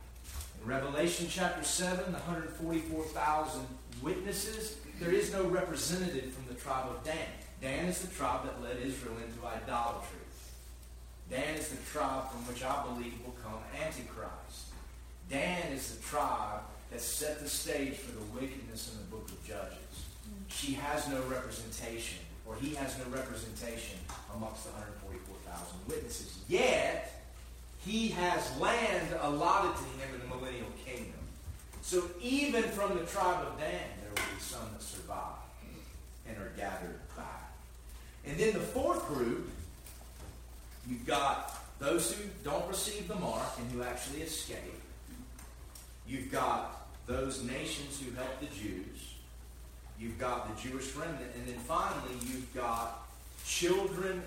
[0.60, 3.66] In Revelation chapter 7, the 144,000
[4.02, 7.28] witnesses, there is no representative from the tribe of Dan.
[7.60, 10.18] Dan is the tribe that led Israel into idolatry.
[11.30, 14.72] Dan is the tribe from which I believe will come Antichrist.
[15.30, 19.42] Dan is the tribe that set the stage for the wickedness in the book of
[19.46, 20.04] Judges.
[20.28, 20.44] Mm.
[20.48, 23.98] She has no representation, or he has no representation
[24.34, 25.03] amongst the 144,000
[25.88, 26.38] witnesses.
[26.48, 27.22] Yet,
[27.84, 31.12] he has land allotted to him in the millennial kingdom.
[31.82, 33.68] So even from the tribe of Dan,
[34.00, 35.36] there will be some that survive
[36.26, 37.52] and are gathered back.
[38.26, 39.50] And then the fourth group,
[40.88, 44.80] you've got those who don't receive the mark and who actually escape.
[46.08, 49.14] You've got those nations who help the Jews.
[49.98, 51.30] You've got the Jewish remnant.
[51.36, 53.06] And then finally, you've got
[53.46, 54.22] children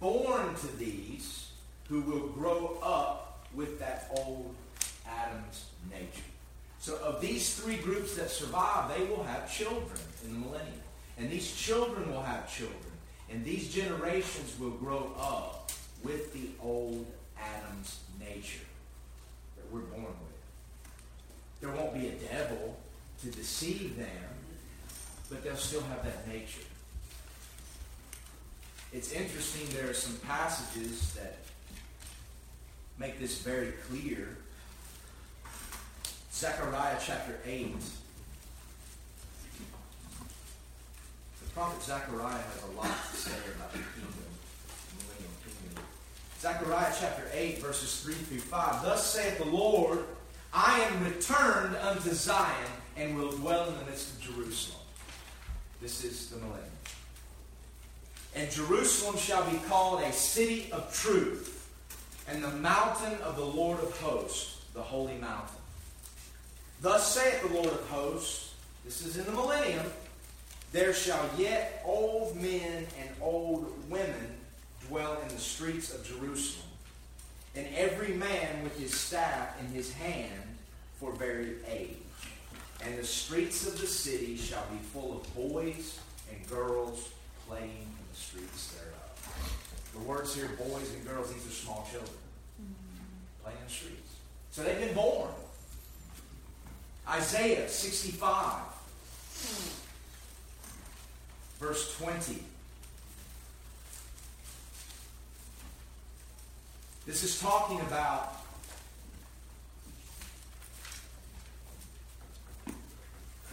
[0.00, 1.50] born to these
[1.88, 4.54] who will grow up with that old
[5.08, 6.24] Adam's nature.
[6.78, 10.80] So, of these three groups that survive, they will have children in the millennium.
[11.18, 12.78] And these children will have children.
[13.30, 15.72] And these generations will grow up
[16.04, 17.06] with the old
[17.40, 18.64] Adam's nature
[19.56, 21.60] that we're born with.
[21.60, 22.76] There won't be a devil
[23.22, 24.06] to deceive them,
[25.30, 26.60] but they'll still have that nature.
[28.92, 31.36] It's interesting, there are some passages that
[32.98, 34.36] make this very clear.
[36.32, 37.74] Zechariah chapter 8.
[41.42, 44.12] The prophet Zechariah has a lot to say about the kingdom,
[44.88, 45.84] the millennial kingdom.
[46.38, 48.82] Zechariah chapter 8, verses 3 through 5.
[48.82, 50.00] Thus saith the Lord,
[50.52, 54.80] I am returned unto Zion and will dwell in the midst of Jerusalem.
[55.82, 56.75] This is the millennium.
[58.36, 61.70] And Jerusalem shall be called a city of truth,
[62.28, 65.56] and the mountain of the Lord of hosts, the holy mountain.
[66.82, 68.52] Thus saith the Lord of hosts,
[68.84, 69.86] this is in the millennium,
[70.70, 74.36] there shall yet old men and old women
[74.86, 76.68] dwell in the streets of Jerusalem,
[77.54, 80.42] and every man with his staff in his hand
[81.00, 81.96] for very age.
[82.84, 85.98] And the streets of the city shall be full of boys
[86.30, 87.08] and girls
[87.48, 89.92] playing in the streets thereof.
[89.92, 92.16] The words here, boys and girls, these are small children
[92.60, 93.42] mm-hmm.
[93.42, 94.14] playing in the streets.
[94.50, 95.30] So they've been born.
[97.08, 98.62] Isaiah 65,
[101.60, 102.42] verse 20.
[107.06, 108.40] This is talking about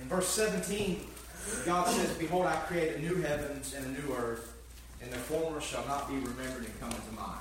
[0.02, 1.02] in verse 17,
[1.66, 4.53] God says, Behold, I create a new heavens and a new earth,
[5.04, 7.40] and the former shall not be remembered and come into mind.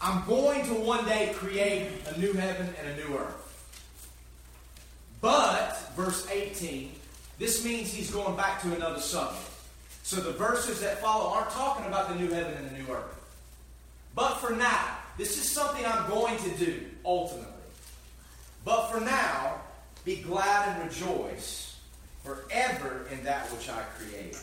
[0.00, 3.36] I'm going to one day create a new heaven and a new earth.
[5.20, 6.92] But, verse 18,
[7.38, 9.42] this means he's going back to another subject.
[10.02, 13.14] So the verses that follow aren't talking about the new heaven and the new earth.
[14.14, 17.46] But for now, this is something I'm going to do, ultimately.
[18.64, 19.60] But for now,
[20.04, 21.78] be glad and rejoice
[22.24, 24.38] forever in that which I create.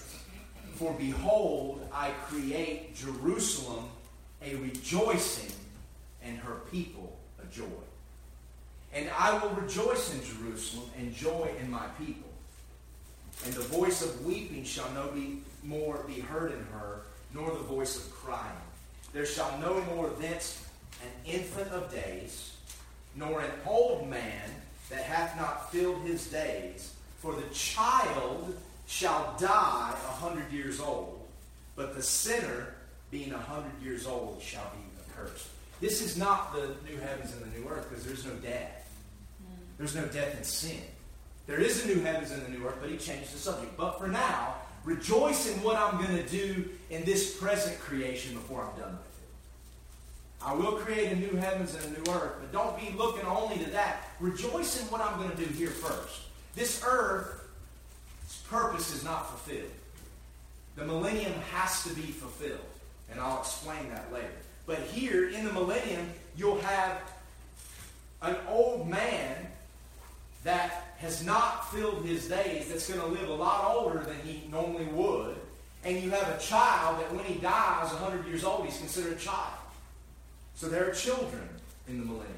[0.77, 3.85] For behold, I create Jerusalem
[4.43, 5.51] a rejoicing
[6.23, 7.65] and her people a joy.
[8.93, 12.29] And I will rejoice in Jerusalem and joy in my people.
[13.45, 17.01] And the voice of weeping shall no be more be heard in her,
[17.33, 18.61] nor the voice of crying.
[19.13, 20.63] There shall no more thence
[21.01, 22.53] an infant of days,
[23.15, 24.49] nor an old man
[24.91, 26.93] that hath not filled his days.
[27.19, 28.55] For the child
[28.87, 31.27] shall die a hundred years old,
[31.75, 32.73] but the sinner,
[33.11, 35.47] being a hundred years old, shall be accursed.
[35.79, 38.89] This is not the new heavens and the new earth, because there's no death.
[39.77, 40.81] There's no death in sin.
[41.45, 43.77] There is a new heavens and a new earth, but he changed the subject.
[43.77, 48.61] But for now, rejoice in what I'm going to do in this present creation before
[48.63, 50.43] I'm done with it.
[50.43, 53.57] I will create a new heavens and a new earth, but don't be looking only
[53.63, 54.09] to that.
[54.19, 56.21] Rejoice in what I'm going to do here first.
[56.55, 57.36] This earth's
[58.49, 59.71] purpose is not fulfilled.
[60.75, 62.59] The millennium has to be fulfilled,
[63.11, 64.27] and I'll explain that later.
[64.65, 67.01] But here in the millennium, you'll have
[68.21, 69.47] an old man
[70.43, 74.47] that has not filled his days, that's going to live a lot older than he
[74.49, 75.35] normally would.
[75.83, 79.19] And you have a child that when he dies, 100 years old, he's considered a
[79.19, 79.53] child.
[80.55, 81.47] So there are children
[81.87, 82.33] in the millennium.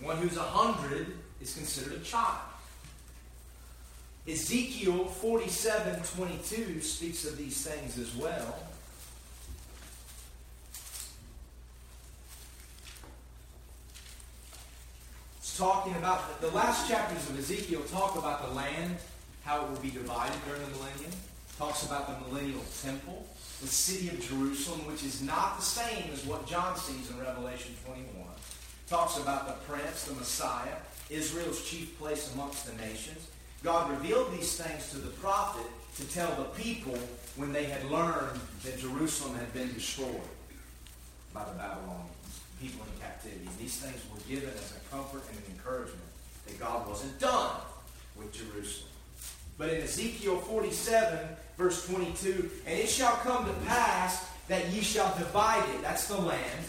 [0.00, 2.51] One who's 100 is considered a child.
[4.26, 8.56] Ezekiel 47 22 speaks of these things as well.
[15.38, 18.96] It's talking about the last chapters of Ezekiel talk about the land,
[19.42, 21.10] how it will be divided during the millennium.
[21.58, 23.26] Talks about the millennial temple,
[23.60, 27.74] the city of Jerusalem, which is not the same as what John sees in Revelation
[27.84, 28.06] 21.
[28.88, 30.76] Talks about the prince, the Messiah,
[31.10, 33.26] Israel's chief place amongst the nations.
[33.62, 36.98] God revealed these things to the prophet to tell the people
[37.36, 40.28] when they had learned that Jerusalem had been destroyed
[41.32, 43.48] by the Babylonians, people in captivity.
[43.58, 46.00] These things were given as a comfort and an encouragement
[46.46, 47.56] that God wasn't done
[48.16, 48.88] with Jerusalem.
[49.58, 51.18] But in Ezekiel 47,
[51.56, 56.18] verse 22, and it shall come to pass that ye shall divide it, that's the
[56.18, 56.60] land,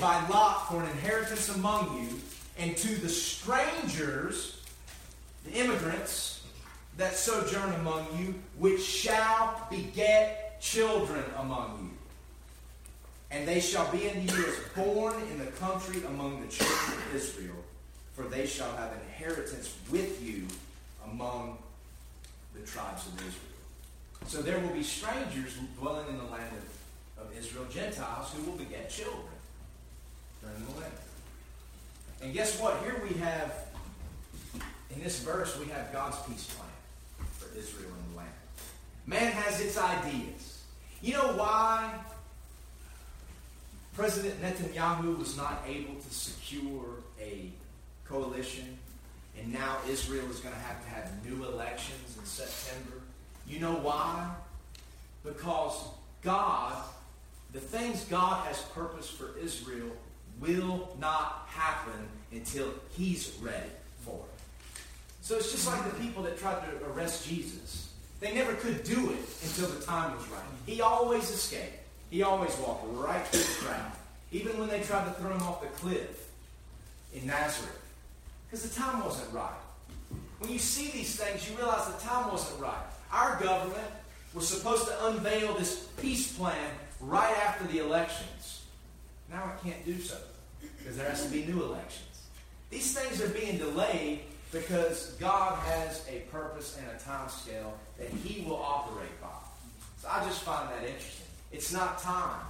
[0.00, 2.20] by lot for an inheritance among you,
[2.58, 4.61] and to the strangers,
[5.44, 6.42] the immigrants
[6.96, 11.98] that sojourn among you, which shall beget children among you.
[13.30, 17.14] And they shall be unto you as born in the country among the children of
[17.14, 17.56] Israel,
[18.14, 20.46] for they shall have inheritance with you
[21.10, 21.56] among
[22.54, 23.52] the tribes of Israel.
[24.26, 26.52] So there will be strangers dwelling in the land
[27.18, 29.24] of, of Israel, Gentiles, who will beget children
[30.40, 30.92] during the millennium.
[32.22, 32.82] And guess what?
[32.82, 33.52] Here we have,
[34.94, 36.68] in this verse, we have God's peace plan
[37.32, 38.30] for Israel and the land.
[39.06, 40.62] Man has its ideas.
[41.00, 41.92] You know why
[43.96, 46.84] President Netanyahu was not able to secure
[47.20, 47.50] a
[48.04, 48.78] coalition,
[49.38, 52.98] and now Israel is going to have to have new elections in September?
[53.46, 54.30] You know why?
[55.24, 55.88] Because
[56.22, 56.74] God,
[57.52, 59.90] the things God has purposed for Israel,
[60.40, 63.70] will not happen until He's ready.
[65.22, 67.92] So it's just like the people that tried to arrest Jesus.
[68.18, 70.42] They never could do it until the time was right.
[70.66, 71.78] He always escaped.
[72.10, 73.92] He always walked right through the crowd.
[74.32, 76.28] Even when they tried to throw him off the cliff
[77.14, 77.80] in Nazareth.
[78.50, 79.50] Because the time wasn't right.
[80.40, 82.84] When you see these things, you realize the time wasn't right.
[83.12, 83.90] Our government
[84.34, 86.70] was supposed to unveil this peace plan
[87.00, 88.62] right after the elections.
[89.30, 90.16] Now it can't do so
[90.78, 92.08] because there has to be new elections.
[92.70, 94.20] These things are being delayed
[94.52, 99.28] because God has a purpose and a time scale that He will operate by.
[100.00, 101.26] So I just find that interesting.
[101.50, 102.40] It's not time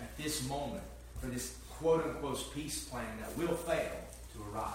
[0.00, 0.82] at this moment
[1.20, 3.90] for this quote unquote peace plan that will fail
[4.34, 4.74] to arise.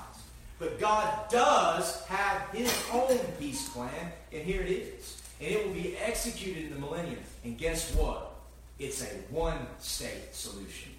[0.59, 5.21] But God does have His own peace plan, and here it is.
[5.41, 7.19] And it will be executed in the millennium.
[7.43, 8.31] And guess what?
[8.79, 10.91] It's a one state solution,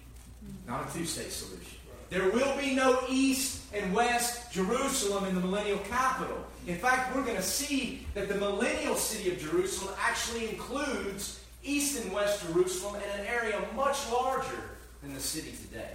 [0.67, 1.77] not a two state solution.
[2.09, 6.37] There will be no east and west Jerusalem in the millennial capital.
[6.65, 12.01] In fact, we're going to see that the millennial city of Jerusalem actually includes east
[12.01, 14.61] and west Jerusalem and an area much larger
[15.01, 15.91] than the city today.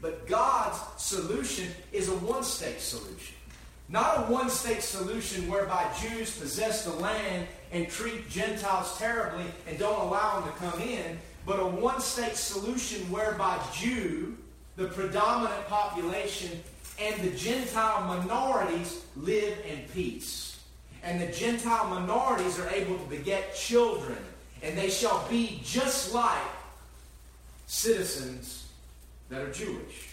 [0.00, 3.36] But God's solution is a one state solution.
[3.88, 9.78] Not a one state solution whereby Jews possess the land and treat Gentiles terribly and
[9.78, 14.36] don't allow them to come in, but a one state solution whereby Jew,
[14.76, 16.62] the predominant population,
[17.00, 20.60] and the Gentile minorities live in peace.
[21.02, 24.18] And the Gentile minorities are able to beget children,
[24.62, 26.42] and they shall be just like
[27.66, 28.68] citizens
[29.28, 30.10] that are Jewish.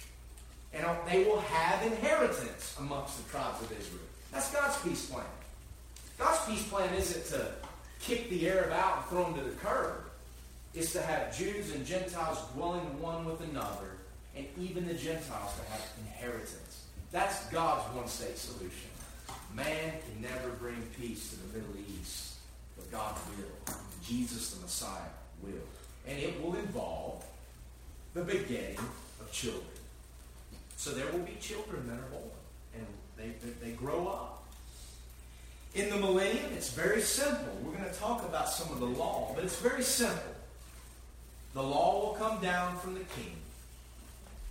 [0.74, 4.02] And they will have inheritance amongst the tribes of Israel.
[4.32, 5.26] That's God's peace plan.
[6.18, 7.52] God's peace plan isn't to
[8.00, 10.04] kick the Arab out and throw them to the curb.
[10.74, 13.98] It's to have Jews and Gentiles dwelling one with another,
[14.40, 16.86] and even the Gentiles to have inheritance.
[17.12, 18.90] That's God's one state solution.
[19.54, 22.36] Man can never bring peace to the Middle East,
[22.78, 23.76] but God will.
[24.04, 25.10] Jesus the Messiah
[25.42, 25.52] will.
[26.08, 27.24] And it will involve
[28.14, 28.78] the begetting
[29.20, 29.64] of children.
[30.78, 32.24] So there will be children that are born,
[32.76, 32.86] and
[33.18, 34.44] they, they, they grow up.
[35.76, 37.56] In the millennium, it's very simple.
[37.64, 40.36] We're going to talk about some of the law, but it's very simple.
[41.54, 43.39] The law will come down from the king.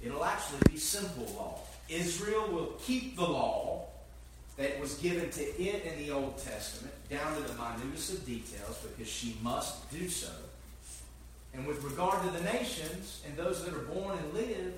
[0.02, 1.60] It'll actually be simple law.
[1.88, 3.86] Israel will keep the law
[4.56, 8.78] that was given to it in the Old Testament, down to the minutest of details,
[8.82, 10.32] because she must do so.
[11.54, 14.74] And with regard to the nations and those that are born and live,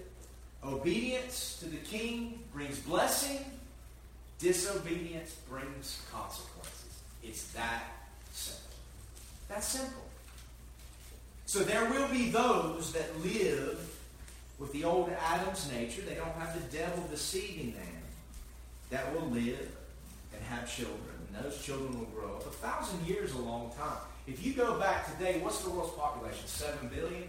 [0.64, 3.44] obedience to the king brings blessing,
[4.38, 7.00] disobedience brings consequences.
[7.22, 7.84] It's that
[8.32, 8.76] simple.
[9.48, 10.04] That's simple.
[11.46, 13.78] So there will be those that live
[14.60, 16.02] with the old Adam's nature.
[16.02, 17.82] They don't have the devil deceiving them.
[18.90, 19.68] That will live
[20.34, 20.98] and have children.
[21.34, 22.46] And those children will grow up.
[22.46, 23.98] A thousand years is a long time.
[24.26, 26.46] If you go back today, what's the world's population?
[26.46, 27.24] Seven billion?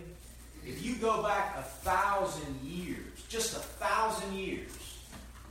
[0.67, 4.99] If you go back a thousand years, just a thousand years,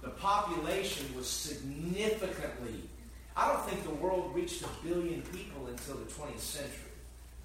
[0.03, 2.83] the population was significantly.
[3.37, 6.93] I don't think the world reached a billion people until the 20th century.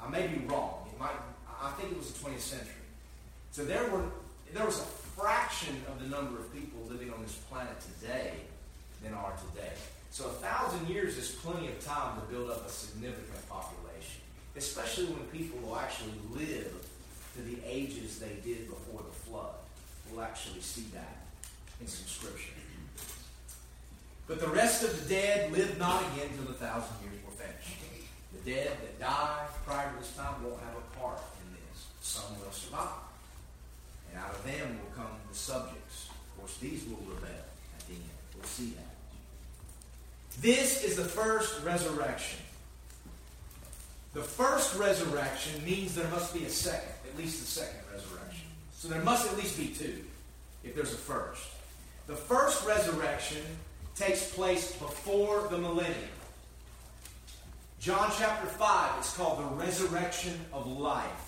[0.02, 0.88] I may be wrong.
[0.92, 1.16] It might.
[1.62, 2.74] I think it was the 20th century.
[3.52, 4.04] So there were
[4.56, 4.88] there was a
[5.20, 8.32] fraction of the number of people living on this planet today
[9.04, 9.74] than are today.
[10.12, 14.22] So a thousand years is plenty of time to build up a significant population,
[14.56, 16.72] especially when people will actually live
[17.36, 19.56] to the ages they did before the flood.
[20.10, 21.18] We'll actually see that
[21.82, 22.54] in some scripture.
[24.26, 27.78] But the rest of the dead live not again till the thousand years were finished.
[28.32, 31.88] The dead that die prior to this time won't have a part in this.
[32.00, 33.15] Some will survive.
[34.16, 36.08] And out of them will come the subjects.
[36.10, 38.04] Of course, these will rebel at the end.
[38.34, 40.42] We'll see that.
[40.42, 42.40] This is the first resurrection.
[44.14, 48.48] The first resurrection means there must be a second, at least a second resurrection.
[48.74, 50.06] So there must at least be two,
[50.64, 51.44] if there's a first.
[52.08, 53.42] The first resurrection
[53.96, 55.96] takes place before the millennium.
[57.82, 61.25] John chapter 5, it's called the resurrection of life.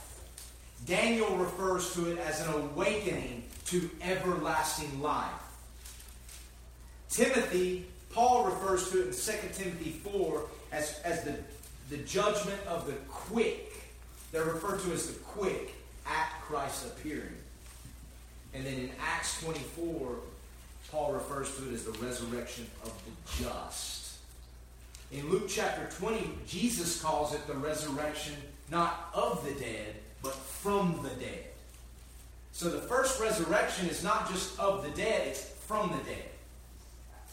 [0.88, 5.32] Daniel refers to it as an awakening to everlasting life.
[7.10, 7.86] Timothy
[8.18, 11.36] Paul refers to it in 2 Timothy 4 as, as the,
[11.90, 13.74] the judgment of the quick.
[14.32, 15.76] They're referred to as the quick
[16.08, 17.36] at Christ's appearing.
[18.56, 20.16] And then in Acts 24,
[20.92, 24.18] Paul refers to it as the resurrection of the just.
[25.12, 28.34] In Luke chapter 20, Jesus calls it the resurrection
[28.72, 29.96] not of the dead,
[30.28, 31.46] but from the dead.
[32.52, 36.26] So the first resurrection is not just of the dead, it's from the dead.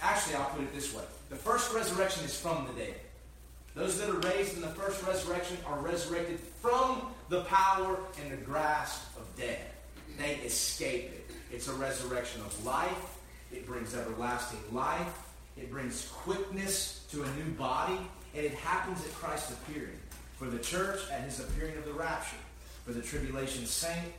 [0.01, 2.95] Actually, I'll put it this way the first resurrection is from the dead.
[3.74, 8.36] Those that are raised in the first resurrection are resurrected from the power and the
[8.36, 9.59] grasp of death.
[10.16, 11.30] They escape it.
[11.51, 13.18] It's a resurrection of life.
[13.51, 15.18] It brings everlasting life.
[15.57, 17.99] It brings quickness to a new body.
[18.36, 19.99] And it happens at Christ's appearing.
[20.36, 22.36] For the church, at his appearing of the rapture.
[22.85, 24.12] For the tribulation saint,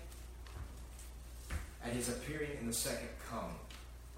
[1.86, 3.56] at his appearing in the second coming.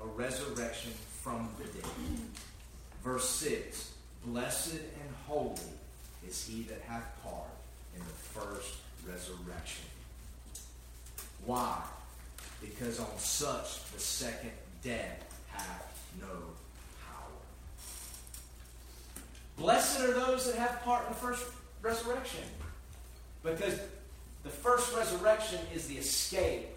[0.02, 0.92] A resurrection
[1.22, 1.92] from the dead.
[3.04, 3.92] Verse 6
[4.26, 5.60] Blessed and holy
[6.28, 7.50] is he that hath part
[7.96, 8.76] in the first
[9.08, 9.86] resurrection.
[11.46, 11.82] Why?
[12.62, 14.52] Because on such the second
[14.84, 16.28] death hath no
[17.06, 17.38] power.
[19.58, 21.46] Blessed are those that have part in the first
[21.82, 22.44] resurrection.
[23.44, 23.80] Because
[24.48, 26.68] the first resurrection is the escape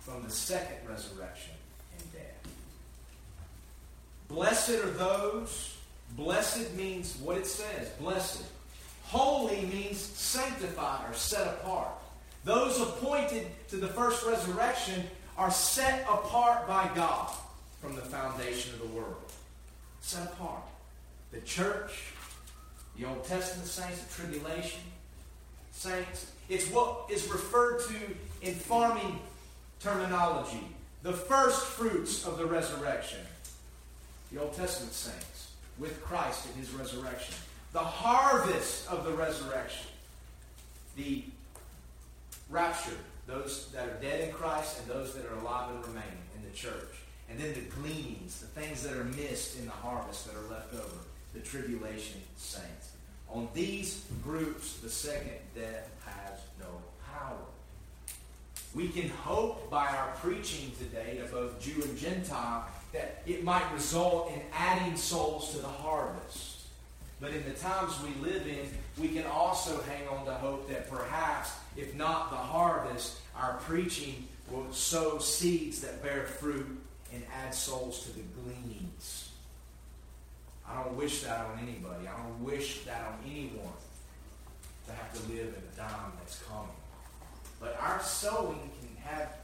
[0.00, 1.54] from the second resurrection
[1.98, 2.52] and death.
[4.28, 5.78] Blessed are those,
[6.10, 8.44] blessed means what it says, blessed.
[9.04, 11.88] Holy means sanctified or set apart.
[12.44, 15.04] Those appointed to the first resurrection
[15.38, 17.30] are set apart by God
[17.80, 19.32] from the foundation of the world.
[20.02, 20.62] Set apart.
[21.32, 22.12] The church,
[22.98, 24.82] the Old Testament saints, the tribulation
[25.76, 26.32] saints.
[26.48, 29.20] It's what is referred to in farming
[29.80, 30.62] terminology
[31.02, 33.20] the first fruits of the resurrection.
[34.32, 37.34] The Old Testament saints with Christ in his resurrection.
[37.72, 39.86] The harvest of the resurrection.
[40.96, 41.22] The
[42.50, 42.96] rapture,
[43.28, 46.56] those that are dead in Christ and those that are alive and remaining in the
[46.56, 46.72] church.
[47.30, 50.74] And then the gleanings, the things that are missed in the harvest that are left
[50.74, 50.98] over,
[51.34, 52.85] the tribulation saints.
[53.30, 56.66] On these groups, the second death has no
[57.12, 57.36] power.
[58.74, 63.70] We can hope by our preaching today to both Jew and Gentile that it might
[63.72, 66.56] result in adding souls to the harvest.
[67.20, 68.68] But in the times we live in,
[68.98, 74.28] we can also hang on to hope that perhaps, if not the harvest, our preaching
[74.50, 76.78] will sow seeds that bear fruit
[77.12, 79.15] and add souls to the gleanings.
[80.68, 82.08] I don't wish that on anybody.
[82.08, 83.74] I don't wish that on anyone
[84.86, 86.68] to have to live in a time that's coming.
[87.60, 89.36] But our sowing can have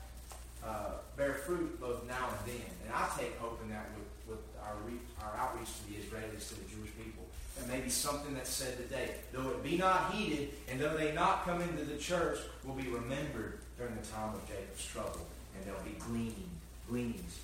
[0.65, 2.67] uh, bear fruit both now and then.
[2.85, 6.49] And I take hope in that with, with our, re- our outreach to the Israelis,
[6.49, 7.25] to the Jewish people.
[7.59, 11.45] And maybe something that's said today, though it be not heeded, and though they not
[11.45, 15.27] come into the church, will be remembered during the time of Jacob's trouble.
[15.57, 16.51] And there'll be gleaning,
[16.89, 17.39] gleanings.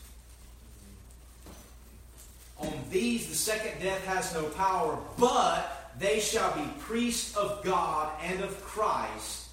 [2.60, 8.12] On these the second death has no power, but they shall be priests of God
[8.22, 9.48] and of Christ,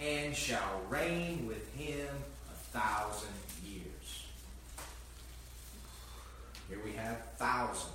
[0.00, 2.08] and shall reign with him
[2.50, 3.30] a thousand
[3.64, 4.24] years.
[6.68, 7.90] Here we have thousand.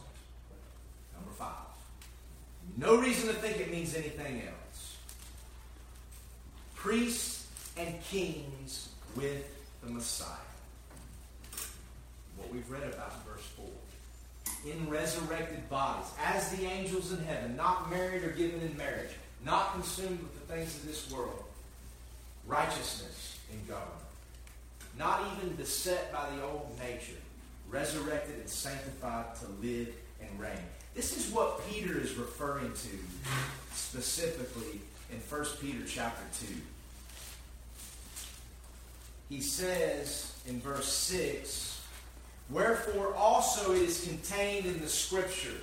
[1.14, 1.50] Number five.
[2.78, 4.98] No reason to think it means anything else.
[6.76, 7.48] Priests
[7.78, 9.46] and kings with
[9.84, 10.28] the Messiah.
[12.38, 13.66] What we've read about in verse 4.
[14.66, 19.12] In resurrected bodies, as the angels in heaven, not married or given in marriage,
[19.46, 21.44] not consumed with the things of this world,
[22.48, 23.92] righteousness in government,
[24.98, 27.20] not even beset by the old nature,
[27.70, 29.90] resurrected and sanctified to live
[30.22, 30.64] and reign.
[30.96, 32.98] This is what Peter is referring to
[33.74, 34.80] specifically
[35.12, 36.54] in 1 Peter chapter 2.
[39.30, 41.73] He says in verse 6
[42.50, 45.58] Wherefore also it is contained in the scripture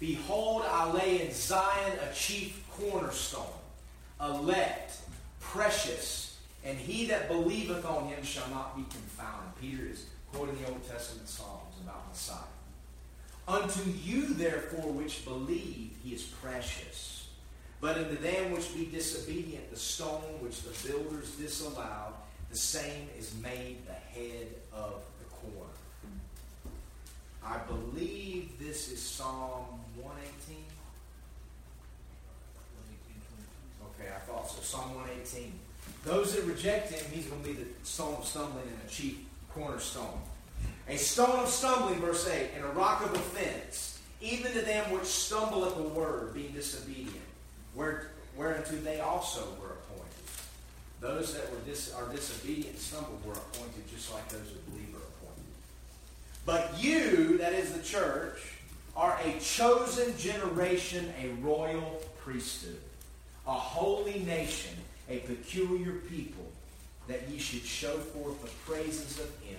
[0.00, 3.44] Behold, I lay in Zion a chief cornerstone,
[4.18, 4.96] elect,
[5.40, 9.60] precious, and he that believeth on him shall not be confounded.
[9.60, 12.38] Peter is quoting the Old Testament Psalms about Messiah.
[13.46, 17.28] Unto you, therefore, which believe, he is precious.
[17.82, 22.14] But unto them which be disobedient, the stone which the builders disallowed,
[22.50, 25.02] the same is made the head of.
[27.44, 29.64] I believe this is Psalm
[29.96, 30.56] 118.
[34.00, 34.60] Okay, I thought so.
[34.62, 35.52] Psalm 118.
[36.04, 39.18] Those that reject him, he's going to be the stone of stumbling and a chief
[39.54, 40.20] cornerstone.
[40.88, 45.04] A stone of stumbling, verse 8, and a rock of offense, even to them which
[45.04, 47.14] stumble at the word, being disobedient,
[47.74, 50.10] where, whereunto they also were appointed.
[51.00, 54.79] Those that were dis, are disobedient and stumble were appointed just like those that believe.
[56.46, 58.40] But you, that is the church,
[58.96, 62.80] are a chosen generation, a royal priesthood,
[63.46, 64.74] a holy nation,
[65.08, 66.44] a peculiar people,
[67.08, 69.58] that ye should show forth the praises of him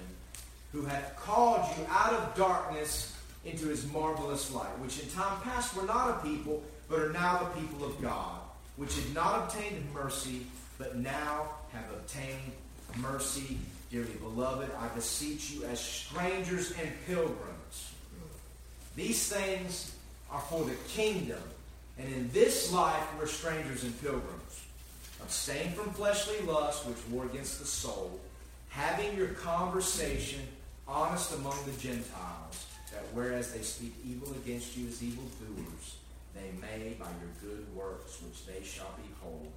[0.71, 5.75] who hath called you out of darkness into his marvelous light, which in time past
[5.75, 8.39] were not a people, but are now the people of God,
[8.77, 10.45] which had not obtained mercy,
[10.77, 12.51] but now have obtained
[12.97, 13.57] mercy.
[13.91, 17.91] Dearly beloved, I beseech you as strangers and pilgrims.
[18.95, 19.93] These things
[20.31, 21.41] are for the kingdom,
[21.97, 24.63] and in this life we're strangers and pilgrims.
[25.21, 28.17] Abstain from fleshly lusts which war against the soul,
[28.69, 30.39] having your conversation
[30.87, 35.97] honest among the Gentiles, that whereas they speak evil against you as evildoers,
[36.33, 39.51] they may, by your good works which they shall behold,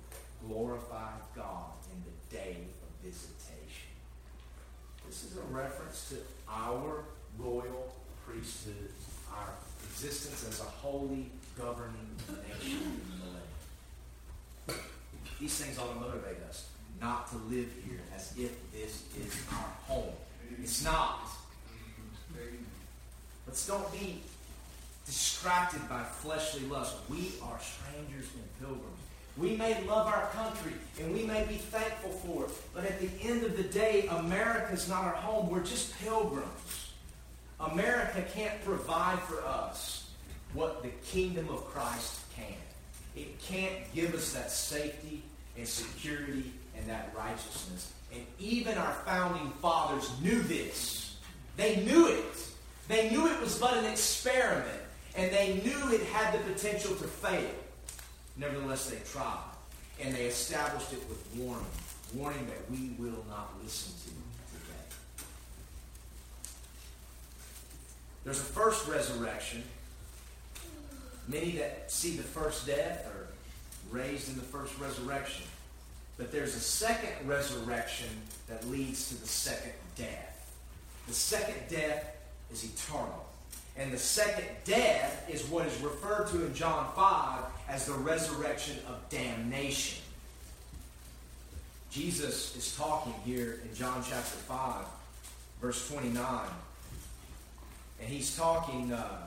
[0.47, 3.44] glorify God in the day of visitation.
[5.15, 6.17] This is a reference to
[6.51, 7.05] our
[7.39, 7.95] royal
[8.27, 8.91] priesthood,
[9.33, 9.51] our
[9.85, 12.11] existence as a holy governing
[12.49, 14.83] nation in the land.
[15.39, 16.69] These things ought to motivate us
[17.01, 20.15] not to live here as if this is our home.
[20.61, 21.29] It's not.
[23.47, 24.21] Let's don't be
[25.07, 26.97] distracted by fleshly lust.
[27.09, 29.04] We are strangers and pilgrims.
[29.37, 33.11] We may love our country and we may be thankful for it, but at the
[33.22, 35.51] end of the day, America is not our home.
[35.51, 36.93] We're just pilgrims.
[37.59, 40.11] America can't provide for us
[40.53, 42.55] what the kingdom of Christ can.
[43.16, 45.22] It can't give us that safety
[45.57, 47.93] and security and that righteousness.
[48.12, 51.16] And even our founding fathers knew this.
[51.57, 52.24] They knew it.
[52.89, 54.80] They knew it was but an experiment,
[55.16, 57.51] and they knew it had the potential to fail.
[58.37, 59.39] Nevertheless, they tried,
[60.01, 61.64] and they established it with warning,
[62.14, 64.97] warning that we will not listen to today.
[68.24, 69.62] There's a first resurrection.
[71.28, 73.28] Many that see the first death are
[73.91, 75.45] raised in the first resurrection.
[76.16, 78.09] But there's a second resurrection
[78.49, 80.53] that leads to the second death.
[81.07, 82.16] The second death
[82.53, 83.26] is eternal.
[83.76, 87.45] And the second death is what is referred to in John 5
[87.75, 90.01] as the resurrection of damnation.
[91.91, 94.85] Jesus is talking here in John chapter 5,
[95.61, 96.47] verse 29.
[98.01, 99.27] And he's talking, uh,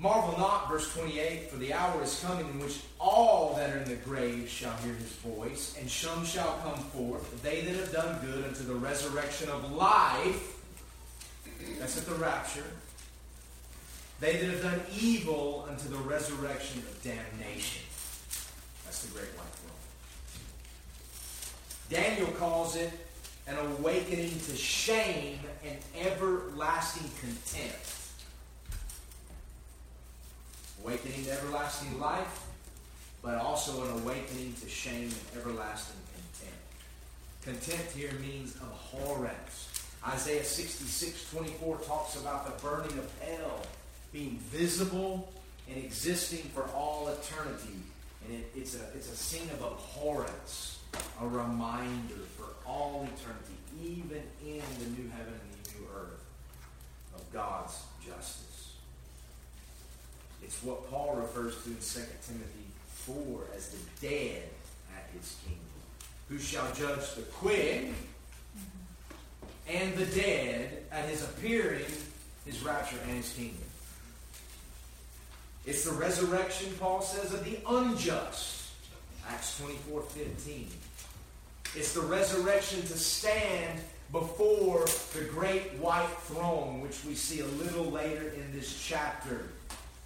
[0.00, 3.88] marvel not, verse 28, for the hour is coming in which all that are in
[3.88, 8.18] the grave shall hear his voice, and some shall come forth, they that have done
[8.26, 10.60] good unto the resurrection of life
[11.78, 12.64] that's at the rapture.
[14.22, 17.82] They that have done evil unto the resurrection of damnation.
[18.84, 19.74] That's the great white throne.
[21.90, 22.92] Daniel calls it
[23.48, 27.96] an awakening to shame and everlasting contempt.
[30.84, 32.46] Awakening to everlasting life,
[33.22, 36.62] but also an awakening to shame and everlasting contempt.
[37.42, 39.68] Contempt here means abhorrence
[40.06, 43.60] Isaiah 66, 24 talks about the burning of hell
[44.12, 45.32] being visible
[45.68, 47.78] and existing for all eternity.
[48.24, 50.78] And it, it's, a, it's a scene of abhorrence,
[51.20, 56.20] a reminder for all eternity, even in the new heaven and the new earth,
[57.14, 58.74] of God's justice.
[60.42, 61.80] It's what Paul refers to in 2
[62.26, 63.16] Timothy 4
[63.56, 64.42] as the dead
[64.96, 65.62] at his kingdom.
[66.28, 67.92] Who shall judge the quick
[69.68, 71.84] and the dead at his appearing,
[72.44, 73.58] his rapture, and his kingdom.
[75.64, 78.70] It's the resurrection, Paul says, of the unjust.
[79.28, 80.68] Acts 24 15.
[81.74, 84.84] It's the resurrection to stand before
[85.14, 89.48] the great white throne, which we see a little later in this chapter.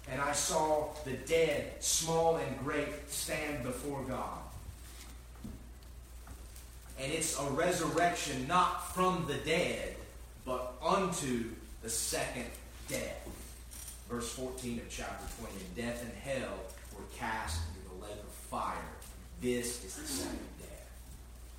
[0.09, 4.39] And I saw the dead, small and great, stand before God.
[6.99, 9.95] And it's a resurrection not from the dead,
[10.45, 11.49] but unto
[11.83, 12.45] the second
[12.87, 13.26] death.
[14.09, 15.53] Verse 14 of chapter 20.
[15.53, 16.53] And death and hell
[16.95, 18.75] were cast into the lake of fire.
[19.41, 20.89] This is the second death.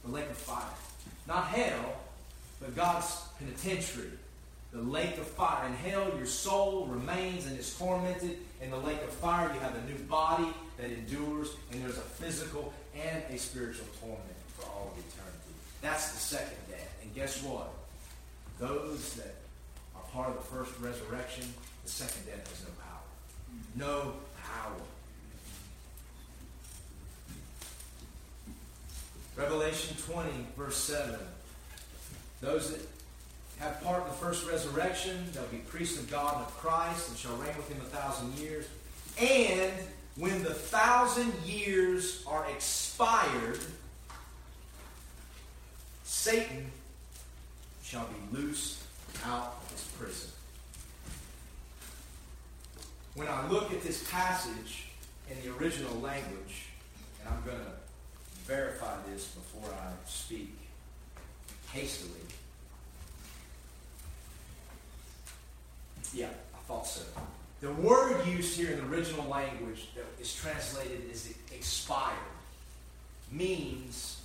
[0.05, 0.64] The lake of fire.
[1.26, 1.96] Not hell,
[2.61, 4.11] but God's penitentiary.
[4.72, 5.66] The lake of fire.
[5.66, 8.38] In hell, your soul remains and is tormented.
[8.62, 12.03] In the lake of fire, you have a new body that endures, and there's a
[12.03, 14.22] physical and a spiritual torment
[14.57, 15.55] for all of eternity.
[15.80, 16.99] That's the second death.
[17.03, 17.70] And guess what?
[18.59, 19.34] Those that
[19.99, 21.44] are part of the first resurrection,
[21.84, 23.03] the second death has no power.
[23.76, 24.74] No power.
[29.36, 31.18] Revelation 20, verse 7.
[32.40, 32.80] Those that
[33.59, 35.26] have part in the first resurrection.
[35.32, 38.34] They'll be priests of God and of Christ and shall reign with him a thousand
[38.38, 38.66] years.
[39.20, 39.72] And
[40.16, 43.59] when the thousand years are expired,
[46.05, 46.70] Satan
[47.82, 48.78] shall be loosed
[49.26, 50.30] out of his prison.
[53.14, 54.88] When I look at this passage
[55.30, 56.66] in the original language,
[57.20, 57.72] and I'm going to
[58.46, 60.56] verify this before I speak
[61.72, 62.20] hastily.
[66.14, 67.02] Yeah, I thought so.
[67.60, 72.16] The word used here in the original language that is translated as expired
[73.32, 74.20] means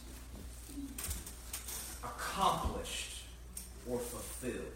[2.03, 3.23] accomplished
[3.89, 4.71] or fulfilled.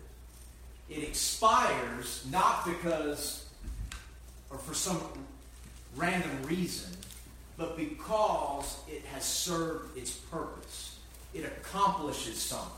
[0.89, 3.45] It expires not because
[4.49, 5.01] or for some
[5.95, 6.91] random reason,
[7.57, 10.99] but because it has served its purpose.
[11.33, 12.71] It accomplishes something.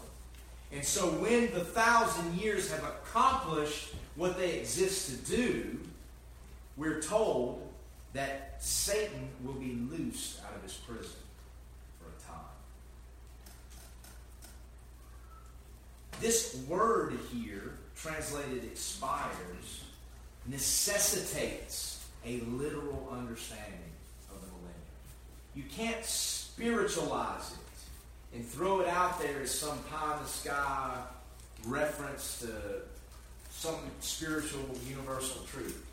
[0.71, 5.79] And so when the thousand years have accomplished what they exist to do,
[6.77, 7.67] we're told
[8.13, 11.11] that Satan will be loosed out of his prison
[11.99, 12.45] for a time.
[16.21, 19.83] This word here, translated expires,
[20.47, 23.91] necessitates a literal understanding
[24.29, 24.75] of the millennium.
[25.55, 30.97] You can't spiritualize it and throw it out there as some pie in the sky
[31.65, 32.51] reference to
[33.49, 35.85] some spiritual universal truth.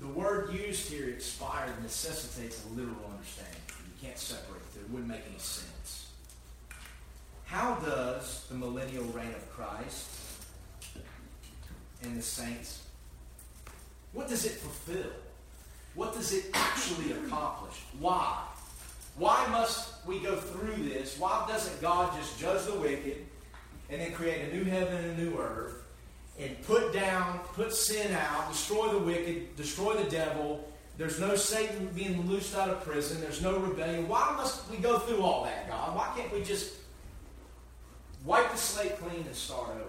[0.00, 3.60] The word used here, expired, necessitates a literal understanding.
[3.68, 4.80] You can't separate it.
[4.80, 6.10] It wouldn't make any sense.
[7.44, 10.10] How does the millennial reign of Christ
[12.02, 12.86] and the saints
[14.16, 15.10] what does it fulfill?
[15.94, 17.82] What does it actually accomplish?
[17.98, 18.44] Why?
[19.16, 21.18] Why must we go through this?
[21.18, 23.26] Why doesn't God just judge the wicked
[23.90, 25.82] and then create a new heaven and a new earth
[26.40, 30.66] and put down, put sin out, destroy the wicked, destroy the devil?
[30.96, 33.20] There's no Satan being loosed out of prison.
[33.20, 34.08] There's no rebellion.
[34.08, 35.94] Why must we go through all that, God?
[35.94, 36.72] Why can't we just
[38.24, 39.84] wipe the slate clean and start over?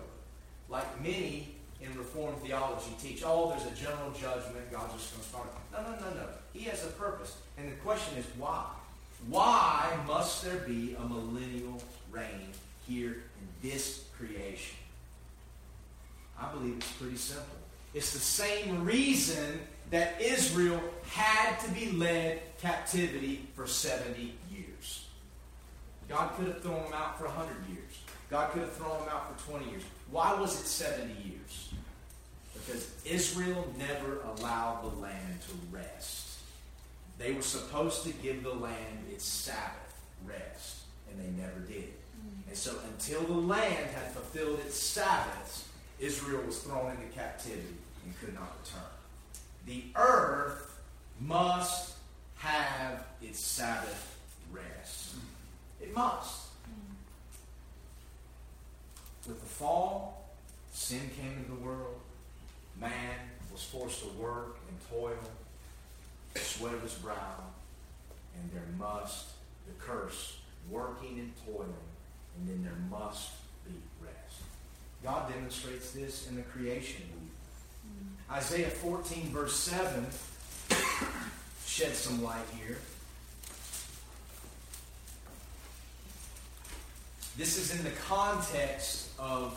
[0.68, 5.30] Like many in Reformed theology teach, oh, there's a general judgment, God's just going to
[5.30, 5.48] start.
[5.72, 6.28] No, no, no, no.
[6.54, 7.38] He has a purpose.
[7.58, 8.66] And the question is why?
[9.30, 12.52] Why must there be a millennial reign
[12.88, 14.78] here in this creation?
[16.40, 17.58] I believe it's pretty simple.
[17.94, 19.60] It's the same reason
[19.90, 25.06] that Israel had to be led captivity for 70 years.
[26.10, 27.82] God could have thrown them out for 100 years.
[28.30, 29.84] God could have thrown them out for 20 years.
[30.12, 31.74] Why was it 70 years?
[32.54, 36.40] Because Israel never allowed the land to rest.
[37.18, 41.90] They were supposed to give the land its Sabbath rest, and they never did.
[41.90, 42.48] Mm.
[42.48, 45.68] And so until the land had fulfilled its Sabbaths,
[46.00, 48.84] Israel was thrown into captivity and could not return.
[49.66, 50.80] The earth
[51.20, 51.96] must
[52.38, 54.18] have its Sabbath
[54.52, 55.16] rest.
[55.82, 56.47] It must.
[59.28, 60.30] With the fall,
[60.72, 62.00] sin came into the world.
[62.80, 63.20] Man
[63.52, 65.18] was forced to work and toil,
[66.36, 67.44] sweat of his brow,
[68.36, 69.32] and there must,
[69.66, 70.38] the curse,
[70.70, 71.74] working and toiling,
[72.38, 73.32] and then there must
[73.66, 74.42] be rest.
[75.04, 77.04] God demonstrates this in the creation.
[77.86, 78.34] Mm.
[78.34, 80.06] Isaiah 14, verse 7,
[81.66, 82.78] sheds some light here.
[87.38, 89.54] This is in the context of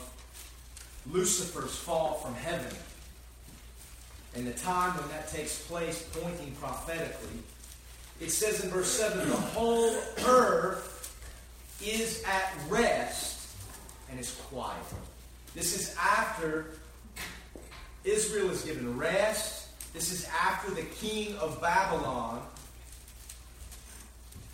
[1.11, 2.77] Lucifer's fall from heaven
[4.37, 7.41] and the time when that takes place, pointing prophetically.
[8.21, 9.95] It says in verse 7 the whole
[10.27, 11.17] earth
[11.83, 13.49] is at rest
[14.11, 14.77] and is quiet.
[15.55, 16.67] This is after
[18.05, 19.69] Israel is given rest.
[19.95, 22.43] This is after the king of Babylon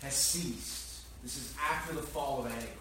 [0.01, 1.01] has ceased.
[1.23, 2.76] This is after the fall of Antichrist,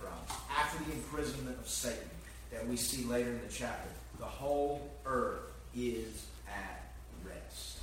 [0.56, 2.08] after the imprisonment of Satan
[2.52, 3.88] that we see later in the chapter.
[4.18, 6.92] The whole earth is at
[7.24, 7.80] rest.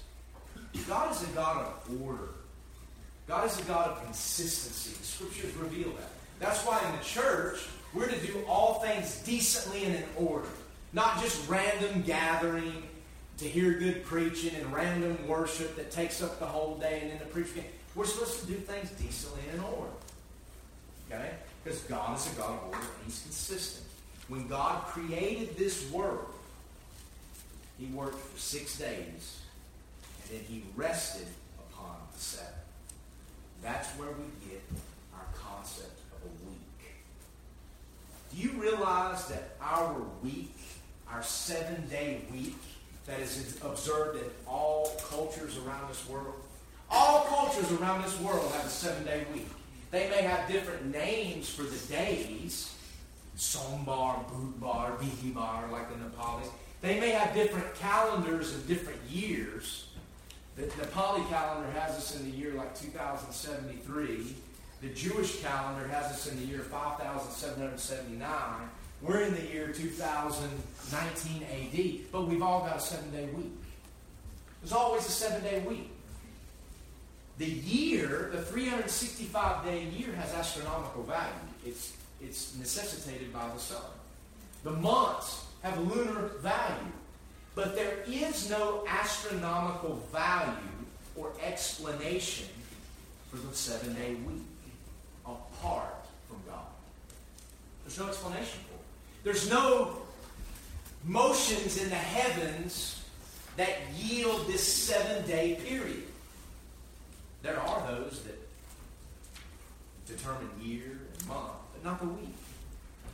[0.87, 2.29] God is a God of order.
[3.27, 4.95] God is a God of consistency.
[4.97, 6.09] The scriptures reveal that.
[6.39, 7.59] That's why in the church,
[7.93, 10.49] we're to do all things decently and in order.
[10.91, 12.83] Not just random gathering
[13.37, 17.19] to hear good preaching and random worship that takes up the whole day and then
[17.19, 17.63] the preaching.
[17.95, 19.91] We're supposed to do things decently and in order.
[21.11, 21.31] Okay?
[21.63, 23.87] Because God is a God of order and He's consistent.
[24.27, 26.25] When God created this world,
[27.79, 29.39] He worked for six days
[30.21, 31.27] and then He rested
[31.69, 32.51] upon the seventh.
[33.61, 34.61] That's where we get
[35.13, 36.59] our concept of a week.
[38.33, 40.55] Do you realize that our week,
[41.09, 42.57] our seven day week,
[43.05, 46.33] that is observed in all cultures around this world?
[46.89, 49.47] All cultures around this world have a seven day week.
[49.93, 52.73] They may have different names for the days
[53.37, 56.47] Sombar, Budbar, Bihibar, like the Nepalis.
[56.81, 59.89] They may have different calendars and different years.
[60.55, 64.35] The Nepali calendar has us in the year like 2073.
[64.81, 68.25] The Jewish calendar has us in the year 5779.
[69.03, 73.53] We're in the year 2019 AD, but we've all got a seven day week.
[74.59, 75.91] There's always a seven day week.
[77.37, 81.33] The year, the 365 day year, has astronomical value.
[81.65, 83.81] It's, it's necessitated by the sun.
[84.63, 86.91] The months have lunar value.
[87.55, 90.53] But there is no astronomical value
[91.15, 92.47] or explanation
[93.29, 94.41] for the seven day week
[95.25, 96.65] apart from God.
[97.83, 99.23] There's no explanation for it.
[99.23, 99.97] There's no
[101.05, 103.03] motions in the heavens
[103.57, 106.03] that yield this seven day period.
[107.43, 108.39] There are those that
[110.07, 112.35] determine year and month, but not the week.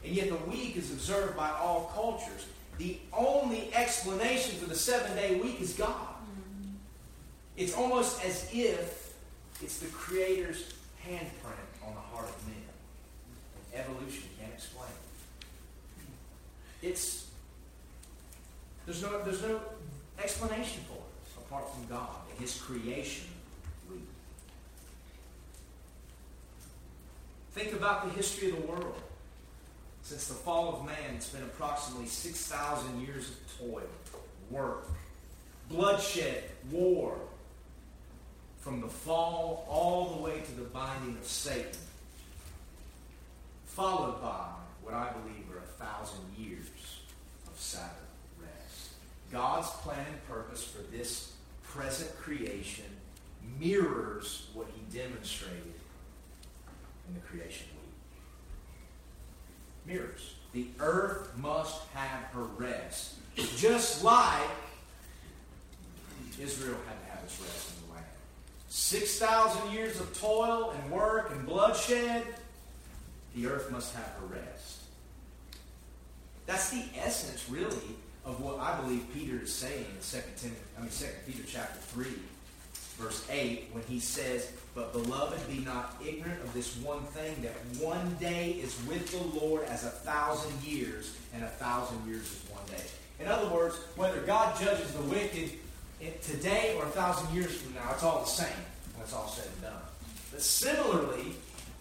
[0.05, 2.45] And yet the week is observed by all cultures.
[2.77, 6.15] The only explanation for the seven day week is God.
[7.57, 9.13] It's almost as if
[9.61, 10.73] it's the Creator's
[11.05, 12.55] handprint on the heart of men.
[13.73, 14.87] Evolution can't explain
[16.81, 16.87] it.
[16.87, 17.27] It's
[18.85, 19.59] there's no there's no
[20.23, 23.25] explanation for it apart from God and His creation
[23.91, 24.07] week.
[27.59, 28.95] Think about the history of the world.
[30.01, 33.89] Since the fall of man, it's been approximately 6,000 years of toil,
[34.49, 34.87] work,
[35.67, 37.17] bloodshed, war,
[38.61, 41.81] from the fall all the way to the binding of Satan,
[43.65, 44.45] followed by
[44.81, 46.65] what I believe are a thousand years
[47.45, 47.91] of Sabbath
[48.41, 48.91] rest.
[49.33, 51.33] God's plan and purpose for this
[51.63, 52.85] present creation
[53.59, 55.73] mirrors what he demonstrated
[57.09, 57.67] in the creation
[59.85, 59.95] week.
[59.95, 60.35] mirrors.
[60.53, 63.15] The earth must have her rest.
[63.57, 64.49] Just like
[66.39, 68.05] Israel had to have its rest in the land.
[68.69, 72.25] 6,000 years of toil and work and bloodshed,
[73.35, 74.81] the earth must have her rest.
[76.45, 77.95] That's the essence, really,
[78.25, 81.79] of what I believe Peter is saying in 2 Timothy, I mean 2 Peter chapter
[81.79, 82.07] 3,
[82.99, 87.53] verse 8, when he says, but, beloved, be not ignorant of this one thing that
[87.83, 92.43] one day is with the Lord as a thousand years, and a thousand years is
[92.49, 92.83] one day.
[93.19, 95.51] In other words, whether God judges the wicked
[96.21, 98.47] today or a thousand years from now, it's all the same
[98.93, 99.81] when it's all said and done.
[100.31, 101.33] But similarly,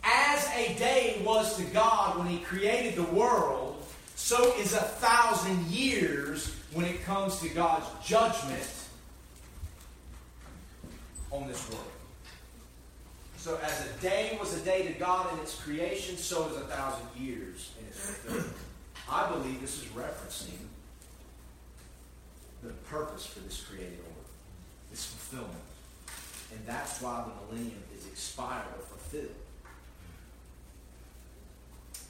[0.02, 5.66] as a day was to God when He created the world, so is a thousand
[5.66, 8.62] years when it comes to God's judgment
[11.30, 11.84] on this world.
[13.36, 16.60] So as a day was a day to God in its creation, so is a
[16.60, 18.56] thousand years in its fulfillment.
[19.10, 20.58] I believe this is referencing
[22.62, 24.28] the purpose for this created order,
[24.92, 25.62] its fulfillment.
[26.52, 29.34] And that's why the millennium is expired or fulfilled.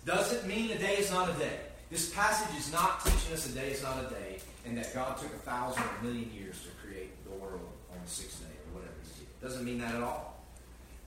[0.07, 1.59] Doesn't mean a day is not a day.
[1.91, 5.17] This passage is not teaching us a day is not a day, and that God
[5.19, 7.61] took a thousand or a million years to create the world
[7.93, 9.28] on the sixth day or whatever he did.
[9.43, 10.43] Doesn't mean that at all.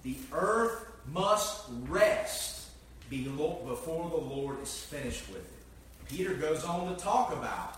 [0.03, 2.69] The earth must rest
[3.09, 6.07] before the Lord is finished with it.
[6.07, 7.77] Peter goes on to talk about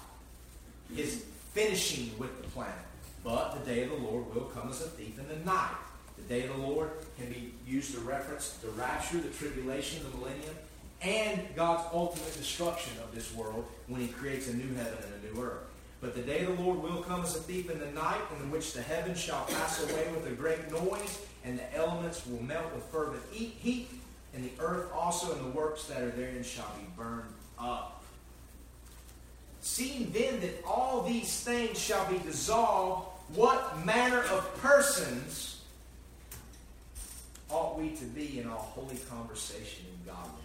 [0.95, 2.73] his finishing with the planet.
[3.23, 5.75] But the day of the Lord will come as a thief in the night.
[6.17, 10.17] The day of the Lord can be used to reference the rapture, the tribulation, the
[10.17, 10.55] millennium,
[11.01, 15.33] and God's ultimate destruction of this world when he creates a new heaven and a
[15.33, 15.63] new earth.
[16.03, 18.51] But the day of the Lord will come as a thief in the night, in
[18.51, 22.75] which the heavens shall pass away with a great noise, and the elements will melt
[22.75, 23.89] with fervent heat,
[24.33, 28.03] and the earth also and the works that are therein shall be burned up.
[29.61, 35.61] Seeing then that all these things shall be dissolved, what manner of persons
[37.49, 40.41] ought we to be in all holy conversation and godliness?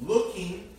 [0.00, 0.73] Looking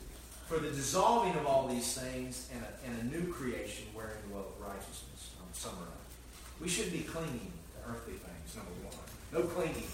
[0.48, 4.60] for the dissolving of all these things and a, and a new creation wherein dwelleth
[4.60, 5.32] righteousness.
[5.40, 5.92] I'm summarizing.
[6.62, 8.96] We should be clinging to earthly things, number one.
[9.34, 9.88] No clinging.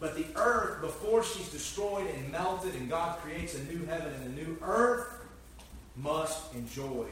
[0.00, 4.36] But the earth, before she's destroyed and melted and God creates a new heaven and
[4.36, 5.08] a new earth,
[5.96, 7.06] must enjoy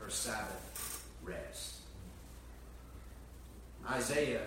[0.00, 1.74] her Sabbath rest.
[3.88, 4.40] Isaiah,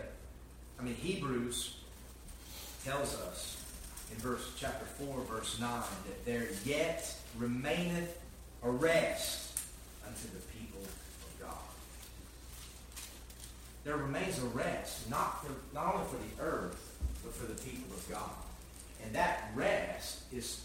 [0.79, 1.77] I mean, Hebrews
[2.83, 3.56] tells us
[4.11, 5.69] in verse chapter 4, verse 9,
[6.07, 8.19] that there yet remaineth
[8.63, 9.59] a rest
[10.05, 11.57] unto the people of God.
[13.83, 17.95] There remains a rest, not for not only for the earth, but for the people
[17.95, 18.31] of God.
[19.03, 20.63] And that rest is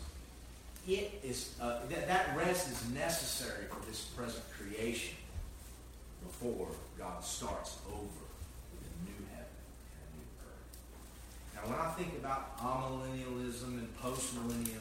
[0.88, 5.14] it is uh, that, that rest is necessary for this present creation
[6.26, 6.68] before
[6.98, 9.46] God starts over with a new heaven
[9.94, 11.51] and a new earth.
[11.62, 14.80] Now, when I think about amillennialism and postmillennial,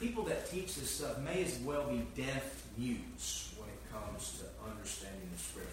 [0.00, 4.70] people that teach this stuff may as well be deaf mutes when it comes to
[4.70, 5.72] understanding the scriptures.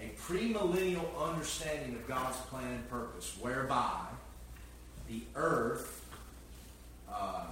[0.00, 4.00] A premillennial understanding of God's plan and purpose, whereby
[5.08, 6.04] the earth
[7.10, 7.46] uh,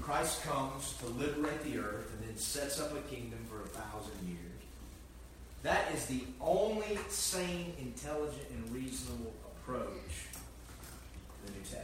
[0.00, 4.26] Christ comes to liberate the earth and then sets up a kingdom for a thousand
[4.26, 4.40] years.
[5.62, 10.25] That is the only sane, intelligent, and reasonable approach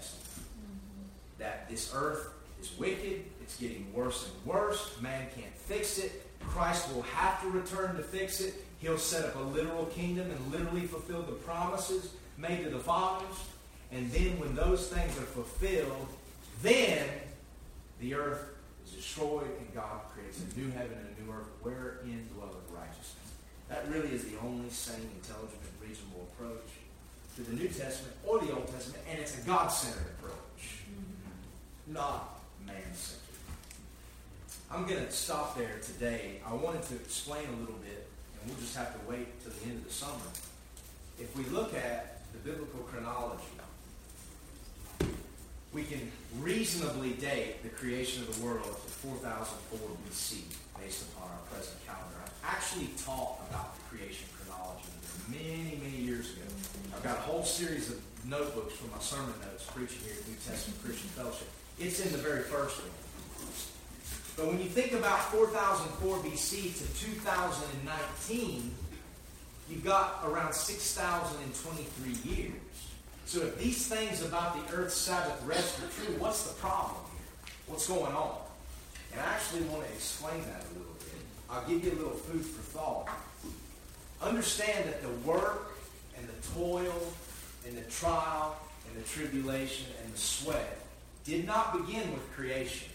[0.00, 1.42] Mm-hmm.
[1.42, 2.28] That this earth
[2.60, 6.26] is wicked, it's getting worse and worse, man can't fix it.
[6.40, 8.54] Christ will have to return to fix it.
[8.80, 13.36] He'll set up a literal kingdom and literally fulfill the promises made to the fathers.
[13.92, 16.08] And then when those things are fulfilled,
[16.62, 17.06] then
[18.00, 18.42] the earth
[18.84, 23.34] is destroyed and God creates a new heaven and a new earth wherein dwelleth righteousness.
[23.68, 26.66] That really is the only sane, intelligent, and reasonable approach
[27.36, 31.94] to the New Testament or the Old Testament, and it's a God-centered approach, mm-hmm.
[31.94, 33.18] not man-centered.
[34.70, 36.40] I'm going to stop there today.
[36.46, 39.64] I wanted to explain a little bit, and we'll just have to wait till the
[39.64, 40.30] end of the summer.
[41.18, 43.42] If we look at the biblical chronology,
[45.72, 46.10] we can
[46.40, 50.44] reasonably date the creation of the world to 4004 BC
[50.78, 52.16] based upon our present calendar.
[52.22, 54.88] I've actually taught about the creation chronology
[55.28, 56.44] many, many years ago.
[56.94, 60.36] I've got a whole series of notebooks from my sermon notes preaching here at New
[60.44, 61.48] Testament Christian Fellowship.
[61.78, 62.90] It's in the very first one.
[64.36, 68.74] But when you think about 4004 BC to 2019,
[69.68, 72.52] you've got around 6,023 years.
[73.26, 77.54] So if these things about the earth's Sabbath rest are true, what's the problem here?
[77.66, 78.36] What's going on?
[79.12, 81.20] And I actually want to explain that a little bit.
[81.50, 83.08] I'll give you a little food for thought.
[84.20, 85.72] Understand that the work
[86.16, 87.12] and the toil
[87.66, 88.56] and the trial
[88.88, 90.78] and the tribulation and the sweat
[91.24, 92.88] did not begin with creation.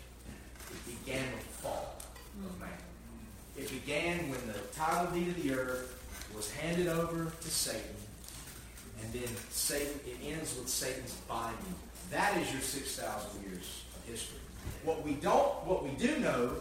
[0.71, 1.95] It began with the fall
[2.45, 2.69] of man.
[3.57, 5.93] It began when the title deed of the earth
[6.35, 7.95] was handed over to Satan
[9.01, 11.75] and then Satan, it ends with Satan's binding.
[12.11, 14.39] That is your 6,000 years of history.
[14.83, 16.51] What we don't, what we do know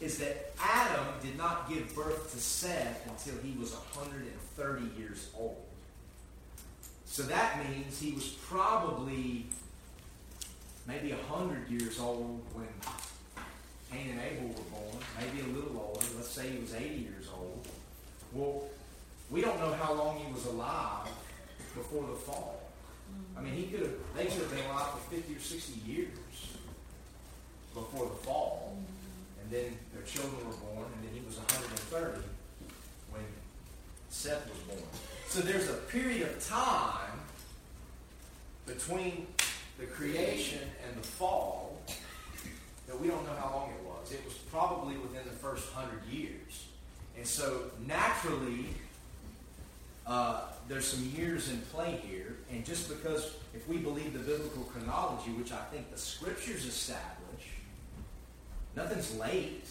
[0.00, 5.56] is that Adam did not give birth to Seth until he was 130 years old.
[7.06, 9.46] So that means he was probably
[10.86, 12.66] maybe 100 years old when
[13.90, 16.06] Cain and Abel were born, maybe a little older.
[16.16, 17.66] Let's say he was 80 years old.
[18.32, 18.64] Well,
[19.30, 21.08] we don't know how long he was alive
[21.74, 22.60] before the fall.
[23.36, 26.08] I mean, he could have, they could have been alive for 50 or 60 years
[27.74, 28.78] before the fall.
[29.42, 32.22] And then their children were born, and then he was 130
[33.10, 33.22] when
[34.08, 34.88] Seth was born.
[35.28, 37.20] So there's a period of time
[38.66, 39.26] between
[39.78, 41.80] the creation and the fall
[42.86, 44.12] that we don't know how long it was.
[44.12, 46.66] It was probably within the first hundred years.
[47.16, 48.66] And so naturally,
[50.06, 54.62] uh, there's some years in play here, and just because if we believe the biblical
[54.64, 57.44] chronology, which I think the scriptures establish,
[58.74, 59.66] nothing's late.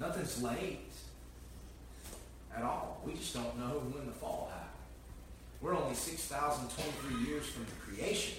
[0.00, 0.90] Nothing's late
[2.56, 3.00] at all.
[3.04, 4.70] We just don't know when the fall happened.
[5.60, 8.38] We're only 6,023 years from the creation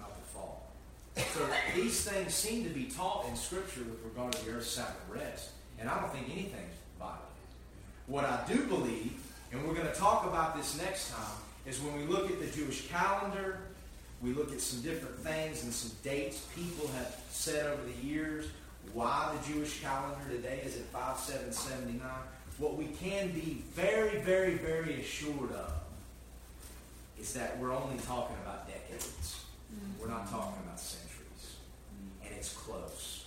[0.00, 0.70] of the fall.
[1.16, 5.00] So these things seem to be taught in Scripture with regard to the earth's Sabbath
[5.08, 5.50] rest.
[5.80, 7.24] And I don't think anything's violated.
[8.06, 9.14] What I do believe
[9.52, 12.46] and we're going to talk about this next time, is when we look at the
[12.46, 13.60] Jewish calendar,
[14.22, 18.46] we look at some different things and some dates people have said over the years,
[18.92, 22.08] why the Jewish calendar today is at 5779.
[22.58, 25.72] What we can be very, very, very assured of
[27.20, 29.44] is that we're only talking about decades.
[29.72, 30.02] Mm-hmm.
[30.02, 31.56] We're not talking about centuries.
[32.24, 33.26] And it's close.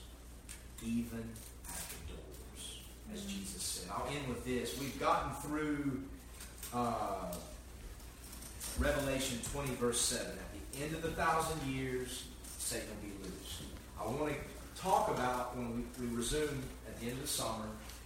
[0.83, 1.23] Even
[1.69, 2.79] at the doors,
[3.13, 3.91] as Jesus said.
[3.93, 4.79] I'll end with this.
[4.79, 6.01] We've gotten through
[6.73, 7.33] uh,
[8.79, 10.25] Revelation 20, verse 7.
[10.27, 10.37] At
[10.73, 12.25] the end of the thousand years,
[12.57, 13.61] Satan will be loosed.
[13.99, 17.65] I want to talk about, when we, we resume at the end of the summer,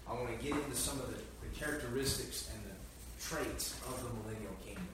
[0.09, 2.75] I want to get into some of the, the characteristics and the
[3.21, 4.87] traits of the millennial kingdom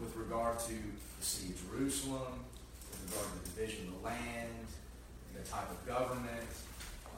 [0.00, 2.44] with regard to the city of Jerusalem,
[2.90, 4.66] with regard to the division of the land,
[5.34, 6.50] the type of government,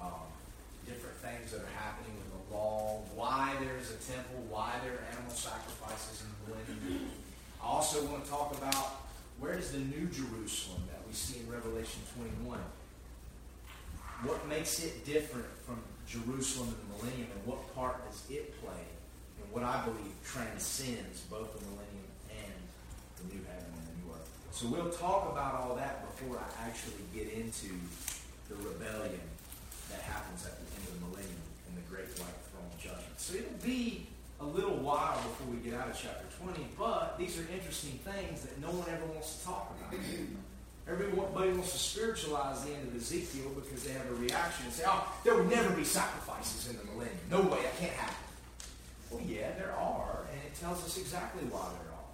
[0.01, 0.29] um,
[0.87, 2.17] different things that are happening
[2.51, 7.11] law, why there's a temple, why there are animal sacrifices in the millennium.
[7.63, 9.07] I also want to talk about
[9.39, 12.01] where is the New Jerusalem that we see in Revelation
[12.45, 12.59] 21?
[14.25, 18.85] What makes it different from Jerusalem in the millennium, and what part does it play
[19.39, 22.61] in what I believe transcends both the millennium and
[23.17, 24.29] the new heaven and the new earth?
[24.53, 27.73] So we'll talk about all that before I actually get into
[28.51, 29.25] the rebellion
[29.89, 31.40] that happens at the end of the millennium
[31.91, 33.19] great white throne judgment.
[33.19, 34.07] So it'll be
[34.41, 38.43] a little while before we get out of chapter 20, but these are interesting things
[38.43, 40.01] that no one ever wants to talk about.
[40.89, 44.85] Everybody wants to spiritualize the end of Ezekiel because they have a reaction and say,
[44.87, 47.19] oh, there will never be sacrifices in the millennium.
[47.31, 48.17] No way, that can't happen.
[49.11, 52.11] Well, yeah, there are, and it tells us exactly why there are.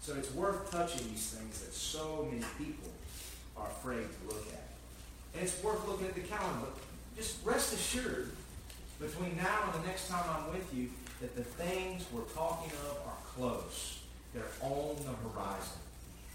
[0.00, 2.90] So it's worth touching these things that so many people
[3.56, 4.66] are afraid to look at.
[5.34, 6.66] And it's worth looking at the calendar.
[6.74, 6.74] But
[7.16, 8.30] just rest assured,
[9.00, 10.88] between now and the next time I'm with you,
[11.20, 14.00] that the things we're talking of are close.
[14.34, 15.78] They're on the horizon.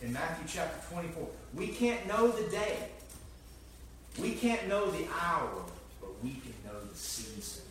[0.02, 2.90] In Matthew chapter 24, we can't know the day.
[4.20, 5.64] We can't know the hour,
[6.02, 7.64] but we can know the season.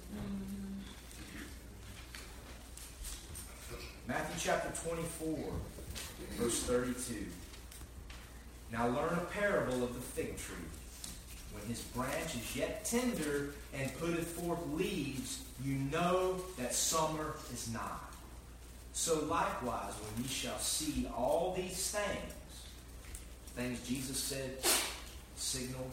[4.09, 5.39] Matthew chapter 24,
[6.39, 7.27] verse 32.
[8.73, 10.57] Now learn a parable of the fig tree.
[11.53, 17.71] When his branch is yet tender and putteth forth leaves, you know that summer is
[17.73, 17.81] nigh.
[18.93, 22.33] So likewise, when ye shall see all these things,
[23.55, 24.59] things Jesus said,
[25.37, 25.87] signal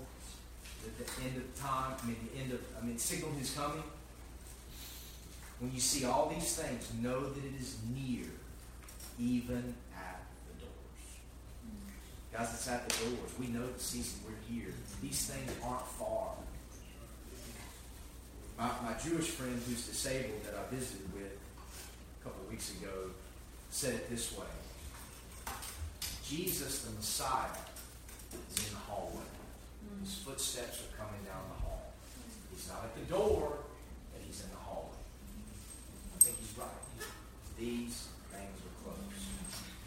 [0.86, 3.84] at the end of time, I mean the end of I mean signal his coming.
[5.60, 8.26] When you see all these things, know that it is near,
[9.20, 9.76] even.
[12.32, 13.32] Guys, it's at the doors.
[13.40, 14.20] We know the season.
[14.26, 14.74] We're here.
[15.02, 16.36] These things aren't far.
[18.58, 23.10] My, my Jewish friend who's disabled that I visited with a couple of weeks ago
[23.72, 24.46] said it this way
[26.26, 27.50] Jesus, the Messiah,
[28.54, 29.26] is in the hallway.
[30.04, 31.94] His footsteps are coming down the hall.
[32.54, 33.58] He's not at the door,
[34.14, 35.00] but he's in the hallway.
[36.16, 36.68] I think he's right.
[37.58, 38.09] These.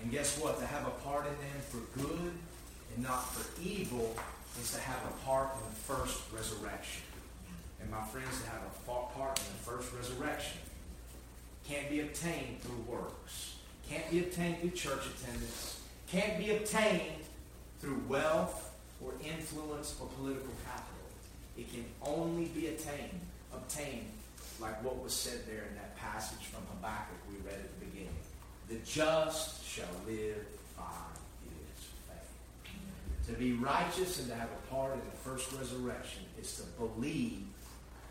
[0.03, 0.59] And guess what?
[0.59, 2.33] To have a part in them for good
[2.95, 4.17] and not for evil
[4.61, 7.03] is to have a part in the first resurrection.
[7.81, 10.59] And my friends, to have a part in the first resurrection
[11.69, 13.57] can't be obtained through works,
[13.89, 17.23] can't be obtained through church attendance, can't be obtained
[17.81, 21.07] through wealth or influence or political capital.
[21.57, 23.21] It can only be attained,
[23.55, 24.11] obtained,
[24.61, 27.92] like what was said there in that passage from Habakkuk we read at the beginning.
[28.69, 30.85] The just shall live by
[31.45, 33.27] his faith.
[33.27, 37.45] To be righteous and to have a part in the first resurrection is to believe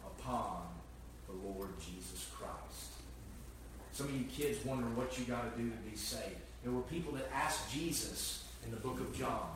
[0.06, 0.64] upon
[1.28, 2.92] the Lord Jesus Christ.
[3.94, 6.38] Some of you kids wondering what you got to do to be saved.
[6.64, 9.50] There were people that asked Jesus in the book of John,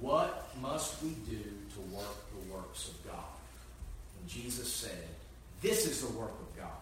[0.00, 3.24] What must we do to work the works of God?
[4.20, 5.08] And Jesus said,
[5.60, 6.81] This is the work of God.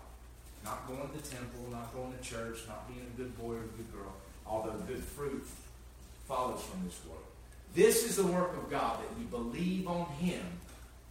[0.64, 3.64] Not going to the temple, not going to church, not being a good boy or
[3.64, 4.12] a good girl,
[4.46, 5.46] although good fruit
[6.28, 7.24] follows from this work.
[7.74, 10.44] This is the work of God, that you believe on him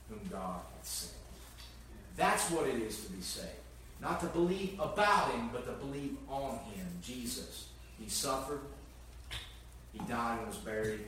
[0.09, 1.13] whom God hath sent.
[2.15, 3.47] That's what it is to be saved.
[4.01, 7.69] Not to believe about him, but to believe on him, Jesus.
[7.99, 8.61] He suffered,
[9.93, 11.01] he died and was buried,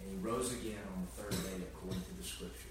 [0.00, 2.66] and he rose again on the third day according to the scriptures.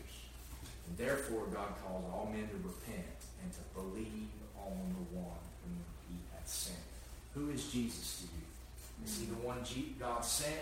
[0.87, 3.05] And therefore, God calls all men to repent
[3.43, 6.77] and to believe on the one whom he hath sent.
[7.33, 8.43] Who is Jesus to you?
[9.05, 9.57] Is he the one
[9.99, 10.55] God sent?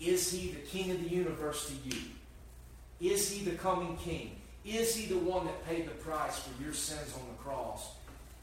[0.00, 2.00] Is he the king of the universe to you?
[3.00, 4.36] Is he the coming king?
[4.64, 7.90] Is he the one that paid the price for your sins on the cross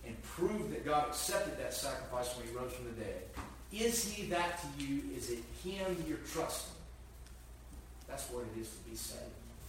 [0.05, 3.23] and proved that God accepted that sacrifice when he rose from the dead?
[3.71, 5.01] Is he that to you?
[5.15, 6.73] Is it him you're trusting?
[8.07, 9.21] That's what it is to be saved.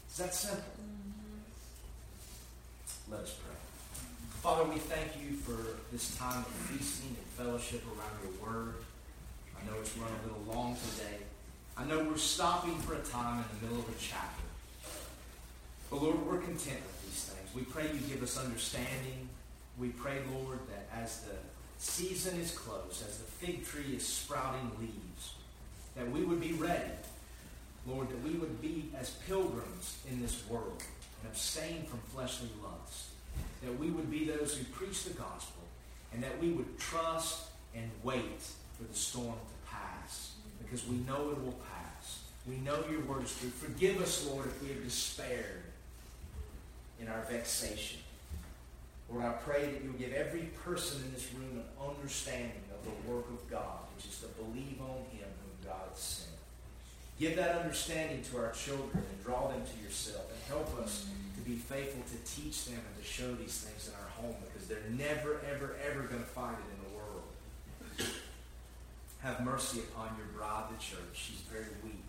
[0.07, 0.65] It's that simple.
[0.81, 1.41] Mm-hmm.
[3.13, 3.70] Let us pray.
[4.41, 8.75] Father, we thank you for this time of feasting and fellowship around your word.
[9.55, 11.19] I know it's run a little long today.
[11.77, 14.43] I know we're stopping for a time in the middle of a chapter.
[15.91, 17.55] But Lord, we're content with these things.
[17.55, 19.29] We pray you give us understanding.
[19.79, 21.37] We pray, Lord, that as the
[21.77, 25.35] season is close, as the fig tree is sprouting leaves,
[25.97, 26.93] that we would be ready.
[27.87, 30.83] Lord, that we would be as pilgrims in this world
[31.21, 33.10] and abstain from fleshly lust.
[33.63, 35.63] That we would be those who preach the gospel
[36.13, 38.43] and that we would trust and wait
[38.77, 42.23] for the storm to pass because we know it will pass.
[42.49, 43.51] We know your word is true.
[43.51, 45.63] Forgive us, Lord, if we have despaired
[47.01, 48.01] in our vexation.
[49.11, 53.13] Lord, I pray that you'll give every person in this room an understanding of the
[53.13, 56.31] work of God, which is to believe on him whom God sent.
[57.19, 61.07] Give that understanding to our children and draw them to yourself and help us
[61.51, 64.87] be faithful to teach them and to show these things in our home because they're
[64.95, 67.27] never, ever, ever going to find it in the world.
[69.19, 71.11] Have mercy upon your bride, the church.
[71.13, 72.07] She's very weak.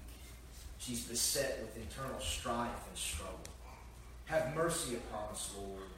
[0.77, 3.49] She's beset with internal strife and struggle.
[4.25, 5.89] Have mercy upon us, Lord,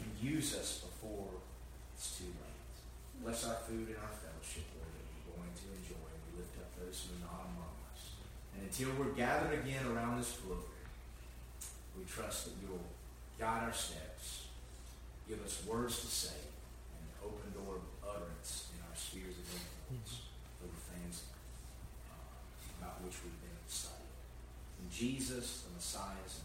[0.00, 1.28] and use us before
[1.94, 3.22] it's too late.
[3.22, 6.08] Bless our food and our fellowship, Lord, that we're going to enjoy.
[6.08, 8.16] And we lift up those who are not among us.
[8.56, 10.56] And until we're gathered again around this floor,
[11.98, 12.90] we trust that you'll
[13.38, 14.48] guide our steps,
[15.28, 16.38] give us words to say,
[16.94, 20.28] and an open door of utterance in our spheres of influence
[20.60, 21.22] for the things
[22.10, 24.14] uh, about which we've been studying.
[24.82, 26.43] In Jesus, the Messiah's.